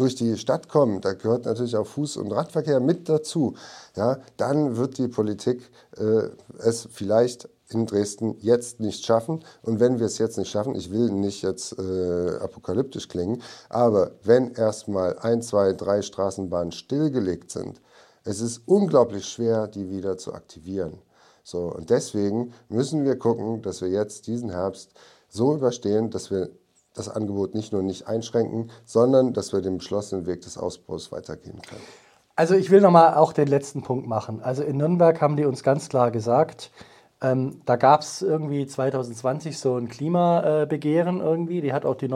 durch 0.00 0.14
die 0.14 0.38
Stadt 0.38 0.68
kommen, 0.68 1.00
da 1.00 1.12
gehört 1.12 1.44
natürlich 1.44 1.76
auch 1.76 1.86
Fuß- 1.86 2.18
und 2.18 2.32
Radverkehr 2.32 2.80
mit 2.80 3.08
dazu, 3.08 3.54
ja, 3.96 4.18
dann 4.38 4.76
wird 4.76 4.96
die 4.96 5.08
Politik 5.08 5.70
äh, 5.98 6.28
es 6.58 6.88
vielleicht 6.90 7.48
in 7.68 7.86
Dresden 7.86 8.36
jetzt 8.40 8.80
nicht 8.80 9.04
schaffen. 9.04 9.44
Und 9.62 9.78
wenn 9.78 9.98
wir 9.98 10.06
es 10.06 10.18
jetzt 10.18 10.38
nicht 10.38 10.50
schaffen, 10.50 10.74
ich 10.74 10.90
will 10.90 11.10
nicht 11.10 11.42
jetzt 11.42 11.78
äh, 11.78 12.36
apokalyptisch 12.40 13.08
klingen, 13.08 13.42
aber 13.68 14.12
wenn 14.24 14.52
erstmal 14.52 15.18
ein, 15.18 15.42
zwei, 15.42 15.74
drei 15.74 16.02
Straßenbahnen 16.02 16.72
stillgelegt 16.72 17.50
sind, 17.50 17.80
es 18.24 18.40
ist 18.40 18.62
unglaublich 18.66 19.26
schwer, 19.26 19.68
die 19.68 19.90
wieder 19.90 20.16
zu 20.16 20.34
aktivieren. 20.34 20.98
So, 21.44 21.72
und 21.74 21.90
deswegen 21.90 22.52
müssen 22.68 23.04
wir 23.04 23.18
gucken, 23.18 23.62
dass 23.62 23.82
wir 23.82 23.88
jetzt 23.88 24.26
diesen 24.26 24.50
Herbst 24.50 24.92
so 25.28 25.54
überstehen, 25.54 26.10
dass 26.10 26.30
wir 26.30 26.50
das 26.94 27.08
Angebot 27.08 27.54
nicht 27.54 27.72
nur 27.72 27.82
nicht 27.82 28.06
einschränken, 28.06 28.70
sondern 28.84 29.32
dass 29.32 29.52
wir 29.52 29.60
den 29.60 29.78
beschlossenen 29.78 30.26
Weg 30.26 30.42
des 30.42 30.58
Ausbaus 30.58 31.12
weitergehen 31.12 31.60
können. 31.62 31.82
Also 32.36 32.54
ich 32.54 32.70
will 32.70 32.80
nochmal 32.80 33.14
auch 33.14 33.32
den 33.32 33.48
letzten 33.48 33.82
Punkt 33.82 34.06
machen. 34.06 34.42
Also 34.42 34.62
in 34.62 34.78
Nürnberg 34.78 35.20
haben 35.20 35.36
die 35.36 35.44
uns 35.44 35.62
ganz 35.62 35.88
klar 35.88 36.10
gesagt, 36.10 36.70
ähm, 37.22 37.60
da 37.66 37.76
gab 37.76 38.00
es 38.00 38.22
irgendwie 38.22 38.66
2020 38.66 39.58
so 39.58 39.76
ein 39.76 39.88
Klimabegehren 39.88 41.20
irgendwie. 41.20 41.60
Die 41.60 41.72
hat 41.72 41.84
auch 41.84 41.96
die, 41.96 42.08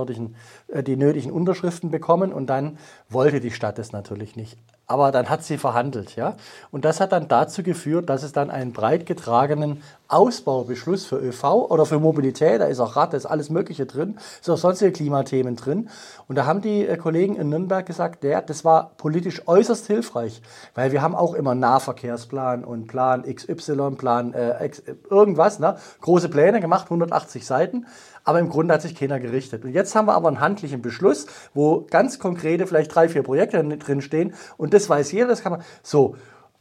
äh, 0.69 0.83
die 0.83 0.97
nötigen 0.97 1.31
Unterschriften 1.31 1.91
bekommen 1.91 2.33
und 2.33 2.47
dann 2.47 2.79
wollte 3.11 3.41
die 3.41 3.51
Stadt 3.51 3.79
es 3.79 3.93
natürlich 3.93 4.35
nicht. 4.35 4.59
Aber 4.87 5.13
dann 5.13 5.31
hat 5.31 5.43
sie 5.43 5.57
verhandelt, 5.57 6.15
ja. 6.15 6.37
Und 6.71 6.85
das 6.85 7.01
hat 7.01 7.13
dann 7.13 7.27
dazu 7.27 7.63
geführt, 7.63 8.11
dass 8.11 8.23
es 8.23 8.33
dann 8.33 8.51
einen 8.51 8.73
breit 8.73 9.07
getragenen 9.07 9.83
Ausbaubeschluss 10.09 11.07
für 11.07 11.17
ÖV 11.17 11.71
oder 11.71 11.87
für 11.87 11.99
Mobilität. 11.99 12.61
Da 12.61 12.67
ist 12.67 12.81
auch 12.81 12.95
Rad, 12.95 13.15
da 13.15 13.17
ist 13.17 13.25
alles 13.25 13.49
Mögliche 13.49 13.87
drin. 13.87 14.19
ist 14.41 14.51
auch 14.51 14.59
sonstige 14.59 14.93
Klimathemen 14.93 15.57
drin. 15.57 15.89
Und 16.29 16.37
da 16.37 16.45
haben 16.45 16.61
die 16.61 16.87
äh, 16.87 16.99
Kollegen 16.99 17.37
in 17.37 17.49
Nürnberg 17.49 17.87
gesagt, 17.87 18.25
ja, 18.25 18.43
das 18.43 18.65
war 18.67 18.91
politisch 18.99 19.49
äußerst 19.49 19.87
hilfreich, 19.87 20.43
weil 20.75 20.93
wir 20.93 21.01
haben 21.01 21.15
auch 21.15 21.33
immer 21.33 21.55
Nahverkehrsplan 21.55 22.63
und 22.65 22.87
Plan 22.87 23.23
XY, 23.23 23.93
Plan 23.97 24.35
äh, 24.35 24.67
X, 24.67 24.83
irgendwas, 25.09 25.61
ne? 25.61 25.77
große 26.03 26.29
Pläne 26.29 26.61
gemacht, 26.61 26.85
180 26.87 27.47
Seiten. 27.47 27.87
Aber 28.25 28.41
im 28.41 28.49
Grunde 28.49 28.75
hat 28.75 28.83
sich 28.83 28.95
keiner 28.95 29.21
gerichtet. 29.21 29.65
Und 29.65 29.73
jetzt 29.73 29.95
haben 29.95 30.07
wir 30.07 30.15
aber 30.15 30.29
einen 30.29 30.41
handlichen 30.41 30.83
Beschluss, 30.83 31.27
wo 31.53 31.87
ganz 31.91 32.19
konkrete, 32.19 32.67
vielleicht 32.67 32.95
drei, 32.95 33.09
vier 33.09 33.23
Projekte 33.23 33.63
drin 33.63 34.01
stehen. 34.01 34.35
Und 34.57 34.75
das 34.75 34.89
weiß 34.89 35.13
jeder, 35.13 35.29
das 35.29 35.43
kann 35.43 35.53
man. 35.53 35.63
So. 35.83 36.17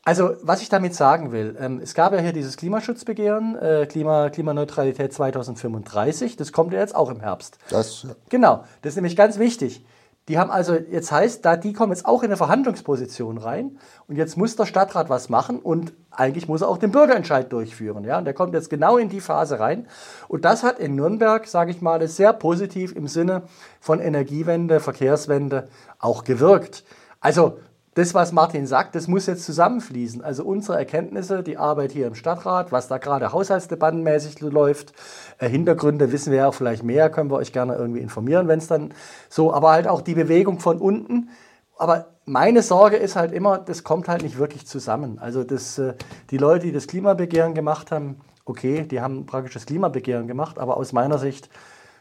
Also, 0.06 0.36
was 0.42 0.62
ich 0.62 0.68
damit 0.68 0.94
sagen 0.94 1.32
will, 1.32 1.56
ähm, 1.58 1.80
es 1.82 1.94
gab 1.94 2.12
ja 2.12 2.20
hier 2.20 2.34
dieses 2.34 2.58
Klimaschutzbegehren, 2.58 3.56
äh, 3.56 3.86
Klima, 3.90 4.30
Klimaneutralität 4.30 5.14
2035, 5.14 6.36
das 6.36 6.52
kommt 6.52 6.74
ja 6.74 6.80
jetzt 6.80 6.94
auch 6.94 7.10
im 7.10 7.22
Herbst. 7.22 7.58
Das, 7.70 8.06
Genau, 8.28 8.66
das 8.82 8.92
ist 8.92 8.96
nämlich 8.98 9.16
ganz 9.16 9.40
wichtig. 9.40 9.82
Die 10.30 10.40
haben 10.40 10.52
also, 10.52 10.76
jetzt 10.76 11.12
heißt, 11.12 11.44
da, 11.44 11.58
die 11.58 11.74
kommen 11.74 11.92
jetzt 11.92 12.06
auch 12.06 12.24
in 12.24 12.30
eine 12.30 12.38
Verhandlungsposition 12.38 13.38
rein 13.38 13.78
und 14.08 14.16
jetzt 14.16 14.38
muss 14.38 14.56
der 14.56 14.66
Stadtrat 14.66 15.10
was 15.10 15.28
machen 15.28 15.60
und 15.60 15.94
eigentlich 16.12 16.48
muss 16.48 16.62
er 16.62 16.70
auch 16.70 16.78
den 16.78 16.92
Bürgerentscheid 16.92 17.52
durchführen. 17.52 18.06
Ja? 18.06 18.20
Und 18.20 18.26
der 18.26 18.34
kommt 18.34 18.54
jetzt 18.54 18.70
genau 18.70 18.98
in 18.98 19.10
die 19.10 19.20
Phase 19.20 19.60
rein. 19.60 19.88
Und 20.30 20.46
das 20.46 20.64
hat 20.64 20.80
in 20.80 20.96
Nürnberg, 20.96 21.46
sage 21.46 21.72
ich 21.72 21.82
mal, 21.82 22.08
sehr 22.08 22.32
positiv 22.32 22.96
im 22.96 23.08
Sinne 23.08 23.44
von 23.82 24.00
Energiewende, 24.00 24.80
Verkehrswende 24.80 25.68
auch 26.00 26.24
gewirkt. 26.24 26.86
Also 27.20 27.58
das, 27.96 28.14
was 28.14 28.32
Martin 28.32 28.66
sagt, 28.66 28.96
das 28.96 29.08
muss 29.08 29.28
jetzt 29.28 29.46
zusammenfließen. 29.46 30.24
Also 30.24 30.44
unsere 30.44 30.78
Erkenntnisse, 30.78 31.44
die 31.44 31.58
Arbeit 31.58 31.92
hier 31.92 32.08
im 32.08 32.16
Stadtrat, 32.16 32.72
was 32.72 32.88
da 32.88 32.98
gerade 32.98 33.32
haushaltsdebattenmäßig 33.32 34.42
läuft, 34.42 34.94
äh, 35.38 35.48
Hintergründe 35.48 36.12
wissen 36.12 36.32
wir 36.32 36.40
ja 36.40 36.48
auch 36.48 36.56
vielleicht 36.56 36.84
mehr, 36.84 37.10
können 37.10 37.30
wir 37.30 37.38
euch 37.38 37.54
gerne 37.54 37.76
irgendwie 37.76 38.02
informieren, 38.02 38.48
wenn 38.48 38.60
es 38.60 38.68
dann 38.68 38.94
so, 39.30 39.54
aber 39.54 39.72
halt 39.72 39.88
auch 39.88 40.02
die 40.02 40.16
Bewegung 40.16 40.60
von 40.60 40.80
unten. 40.80 41.30
Aber 41.78 42.08
meine 42.26 42.64
Sorge 42.64 42.98
ist 42.98 43.16
halt 43.16 43.32
immer, 43.32 43.58
das 43.60 43.84
kommt 43.84 44.08
halt 44.08 44.24
nicht 44.24 44.38
wirklich 44.38 44.66
zusammen. 44.66 45.20
Also 45.20 45.44
das, 45.44 45.78
äh, 45.78 45.94
die 46.32 46.38
Leute, 46.38 46.66
die 46.66 46.72
das 46.72 46.88
Klimabegehren 46.88 47.54
gemacht 47.54 47.92
haben, 47.92 48.22
okay, 48.46 48.84
die 48.84 49.02
haben 49.02 49.26
praktisch 49.26 49.54
das 49.54 49.66
Klimabegehren 49.66 50.28
gemacht, 50.28 50.58
aber 50.58 50.78
aus 50.78 50.94
meiner 50.94 51.18
Sicht 51.18 51.50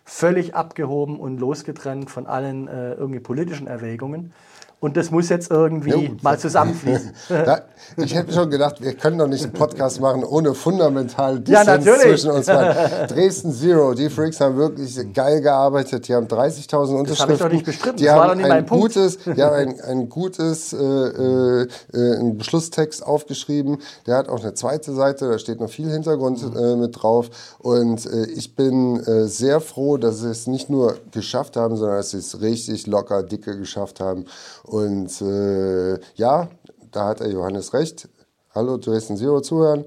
völlig 0.04 0.54
abgehoben 0.54 1.20
und 1.20 1.38
losgetrennt 1.38 2.10
von 2.10 2.26
allen 2.26 2.66
äh, 2.66 2.94
irgendwie 2.94 3.20
politischen 3.20 3.66
Erwägungen. 3.66 4.32
Und 4.82 4.96
das 4.96 5.12
muss 5.12 5.28
jetzt 5.28 5.48
irgendwie 5.50 5.90
Ja, 5.90 6.10
mal 6.22 6.38
zusammenfließen. 6.38 7.12
Da, 7.28 7.62
ich 7.96 8.14
hätte 8.14 8.32
schon 8.32 8.50
gedacht, 8.50 8.82
wir 8.82 8.94
können 8.94 9.16
doch 9.18 9.28
nicht 9.28 9.44
einen 9.44 9.52
Podcast 9.52 10.00
machen 10.00 10.24
ohne 10.24 10.54
fundamental 10.54 11.34
Ja, 11.46 11.60
Dissens 11.64 11.66
natürlich. 11.66 12.02
zwischen 12.20 12.30
uns. 12.32 12.46
beiden. 12.46 13.06
Dresden 13.08 13.52
Zero, 13.52 13.94
die 13.94 14.10
Freaks 14.10 14.40
haben 14.40 14.56
wirklich 14.56 14.98
geil 15.14 15.40
gearbeitet. 15.40 16.08
Die 16.08 16.14
haben 16.14 16.26
30.000 16.26 16.96
Unterschriften. 16.98 17.20
habe 17.20 17.32
ich 17.34 17.38
doch 17.38 17.48
nicht 17.48 17.64
bestritten. 17.64 17.96
Die 17.98 18.04
Das 18.06 18.14
war 18.16 18.22
haben 18.22 18.28
doch 18.30 18.34
nicht 18.36 18.44
ein 18.44 18.50
mein 18.50 18.66
Punkt. 18.66 18.82
gutes, 18.94 19.18
die 19.18 19.42
haben 19.42 19.54
ein, 19.54 19.80
ein 19.82 20.08
gutes 20.08 20.72
äh, 20.72 20.76
äh, 20.76 21.66
äh, 21.92 22.16
einen 22.18 22.36
Beschlusstext 22.38 23.06
aufgeschrieben. 23.06 23.78
Der 24.06 24.16
hat 24.16 24.28
auch 24.28 24.40
eine 24.40 24.54
zweite 24.54 24.92
Seite, 24.94 25.28
da 25.30 25.38
steht 25.38 25.60
noch 25.60 25.70
viel 25.70 25.88
Hintergrund 25.90 26.42
Mhm. 26.42 26.56
äh, 26.56 26.76
mit 26.76 27.00
drauf. 27.02 27.30
Und 27.60 28.04
äh, 28.06 28.24
ich 28.34 28.56
bin 28.56 28.98
äh, 29.04 29.28
sehr 29.28 29.60
froh, 29.60 29.96
dass 29.96 30.18
sie 30.20 30.30
es 30.30 30.48
nicht 30.48 30.70
nur 30.70 30.96
geschafft 31.12 31.56
haben, 31.56 31.76
sondern 31.76 31.98
dass 31.98 32.10
sie 32.10 32.18
es 32.18 32.40
richtig 32.40 32.88
locker, 32.88 33.22
dicke 33.22 33.56
geschafft 33.56 34.00
haben. 34.00 34.24
Und 34.72 35.20
äh, 35.20 35.98
ja, 36.14 36.48
da 36.92 37.08
hat 37.08 37.20
Johannes 37.20 37.74
recht. 37.74 38.08
Hallo 38.54 38.78
Dresden 38.78 39.18
Zero 39.18 39.42
zuhören. 39.42 39.84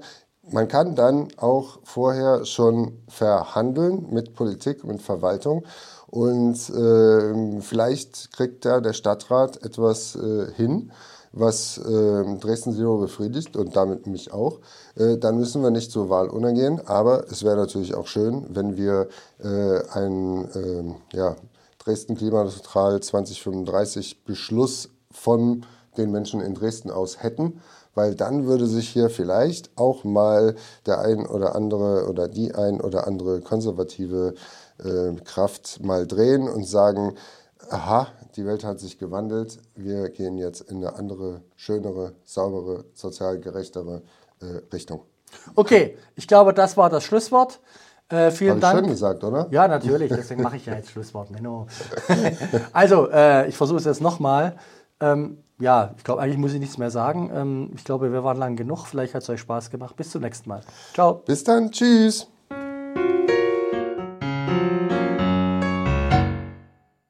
Man 0.48 0.68
kann 0.68 0.94
dann 0.94 1.26
auch 1.38 1.80
vorher 1.82 2.44
schon 2.44 3.02
verhandeln 3.08 4.06
mit 4.12 4.34
Politik, 4.34 4.84
mit 4.84 5.02
Verwaltung. 5.02 5.64
Und 6.06 6.70
ähm, 6.70 7.62
vielleicht 7.62 8.30
kriegt 8.32 8.64
da 8.64 8.80
der 8.80 8.92
Stadtrat 8.92 9.64
etwas 9.64 10.14
äh, 10.14 10.52
hin, 10.54 10.92
was 11.32 11.78
äh, 11.78 12.38
Dresden 12.38 12.72
Zero 12.72 12.98
befriedigt 12.98 13.56
und 13.56 13.74
damit 13.74 14.06
mich 14.06 14.32
auch. 14.32 14.60
Äh, 14.94 15.18
dann 15.18 15.36
müssen 15.36 15.64
wir 15.64 15.70
nicht 15.70 15.90
zur 15.90 16.10
Wahl 16.10 16.28
untergehen. 16.28 16.80
Aber 16.86 17.24
es 17.28 17.42
wäre 17.42 17.56
natürlich 17.56 17.96
auch 17.96 18.06
schön, 18.06 18.46
wenn 18.50 18.76
wir 18.76 19.08
äh, 19.42 19.80
einen 19.90 20.48
ähm, 20.54 20.94
ja, 21.12 21.34
Dresden 21.86 22.16
Klimaneutral 22.16 23.00
2035 23.00 24.24
Beschluss 24.24 24.88
von 25.12 25.64
den 25.96 26.10
Menschen 26.10 26.40
in 26.40 26.54
Dresden 26.54 26.90
aus 26.90 27.22
hätten, 27.22 27.60
weil 27.94 28.16
dann 28.16 28.46
würde 28.46 28.66
sich 28.66 28.88
hier 28.88 29.08
vielleicht 29.08 29.70
auch 29.78 30.02
mal 30.02 30.56
der 30.84 30.98
ein 30.98 31.24
oder 31.24 31.54
andere 31.54 32.08
oder 32.08 32.26
die 32.26 32.52
ein 32.52 32.80
oder 32.80 33.06
andere 33.06 33.40
konservative 33.40 34.34
äh, 34.82 35.14
Kraft 35.22 35.80
mal 35.80 36.08
drehen 36.08 36.48
und 36.48 36.66
sagen, 36.66 37.14
aha, 37.70 38.08
die 38.34 38.44
Welt 38.44 38.64
hat 38.64 38.80
sich 38.80 38.98
gewandelt, 38.98 39.60
wir 39.76 40.08
gehen 40.10 40.38
jetzt 40.38 40.62
in 40.62 40.78
eine 40.78 40.96
andere, 40.96 41.42
schönere, 41.54 42.14
saubere, 42.24 42.84
sozial 42.94 43.38
gerechtere 43.38 44.02
äh, 44.40 44.60
Richtung. 44.72 45.02
Okay, 45.54 45.96
ich 46.16 46.26
glaube, 46.26 46.52
das 46.52 46.76
war 46.76 46.90
das 46.90 47.04
Schlusswort. 47.04 47.60
Äh, 48.08 48.30
vielen 48.30 48.60
Dank. 48.60 48.78
schön 48.78 48.86
gesagt, 48.86 49.24
oder? 49.24 49.48
Ja, 49.50 49.66
natürlich, 49.66 50.10
deswegen 50.10 50.42
mache 50.42 50.56
ich 50.56 50.66
ja 50.66 50.74
jetzt 50.74 50.90
Schlusswort, 50.92 51.30
Menno. 51.30 51.66
also, 52.72 53.10
äh, 53.10 53.48
ich 53.48 53.56
versuche 53.56 53.78
es 53.78 53.84
jetzt 53.84 54.00
nochmal. 54.00 54.56
Ähm, 55.00 55.38
ja, 55.58 55.94
ich 55.96 56.04
glaube, 56.04 56.22
eigentlich 56.22 56.38
muss 56.38 56.52
ich 56.52 56.60
nichts 56.60 56.78
mehr 56.78 56.90
sagen. 56.90 57.30
Ähm, 57.34 57.70
ich 57.74 57.84
glaube, 57.84 58.12
wir 58.12 58.22
waren 58.22 58.36
lang 58.36 58.56
genug. 58.56 58.86
Vielleicht 58.86 59.14
hat 59.14 59.22
es 59.22 59.30
euch 59.30 59.40
Spaß 59.40 59.70
gemacht. 59.70 59.96
Bis 59.96 60.10
zum 60.10 60.22
nächsten 60.22 60.48
Mal. 60.48 60.60
Ciao. 60.94 61.14
Bis 61.14 61.44
dann, 61.44 61.70
tschüss. 61.70 62.28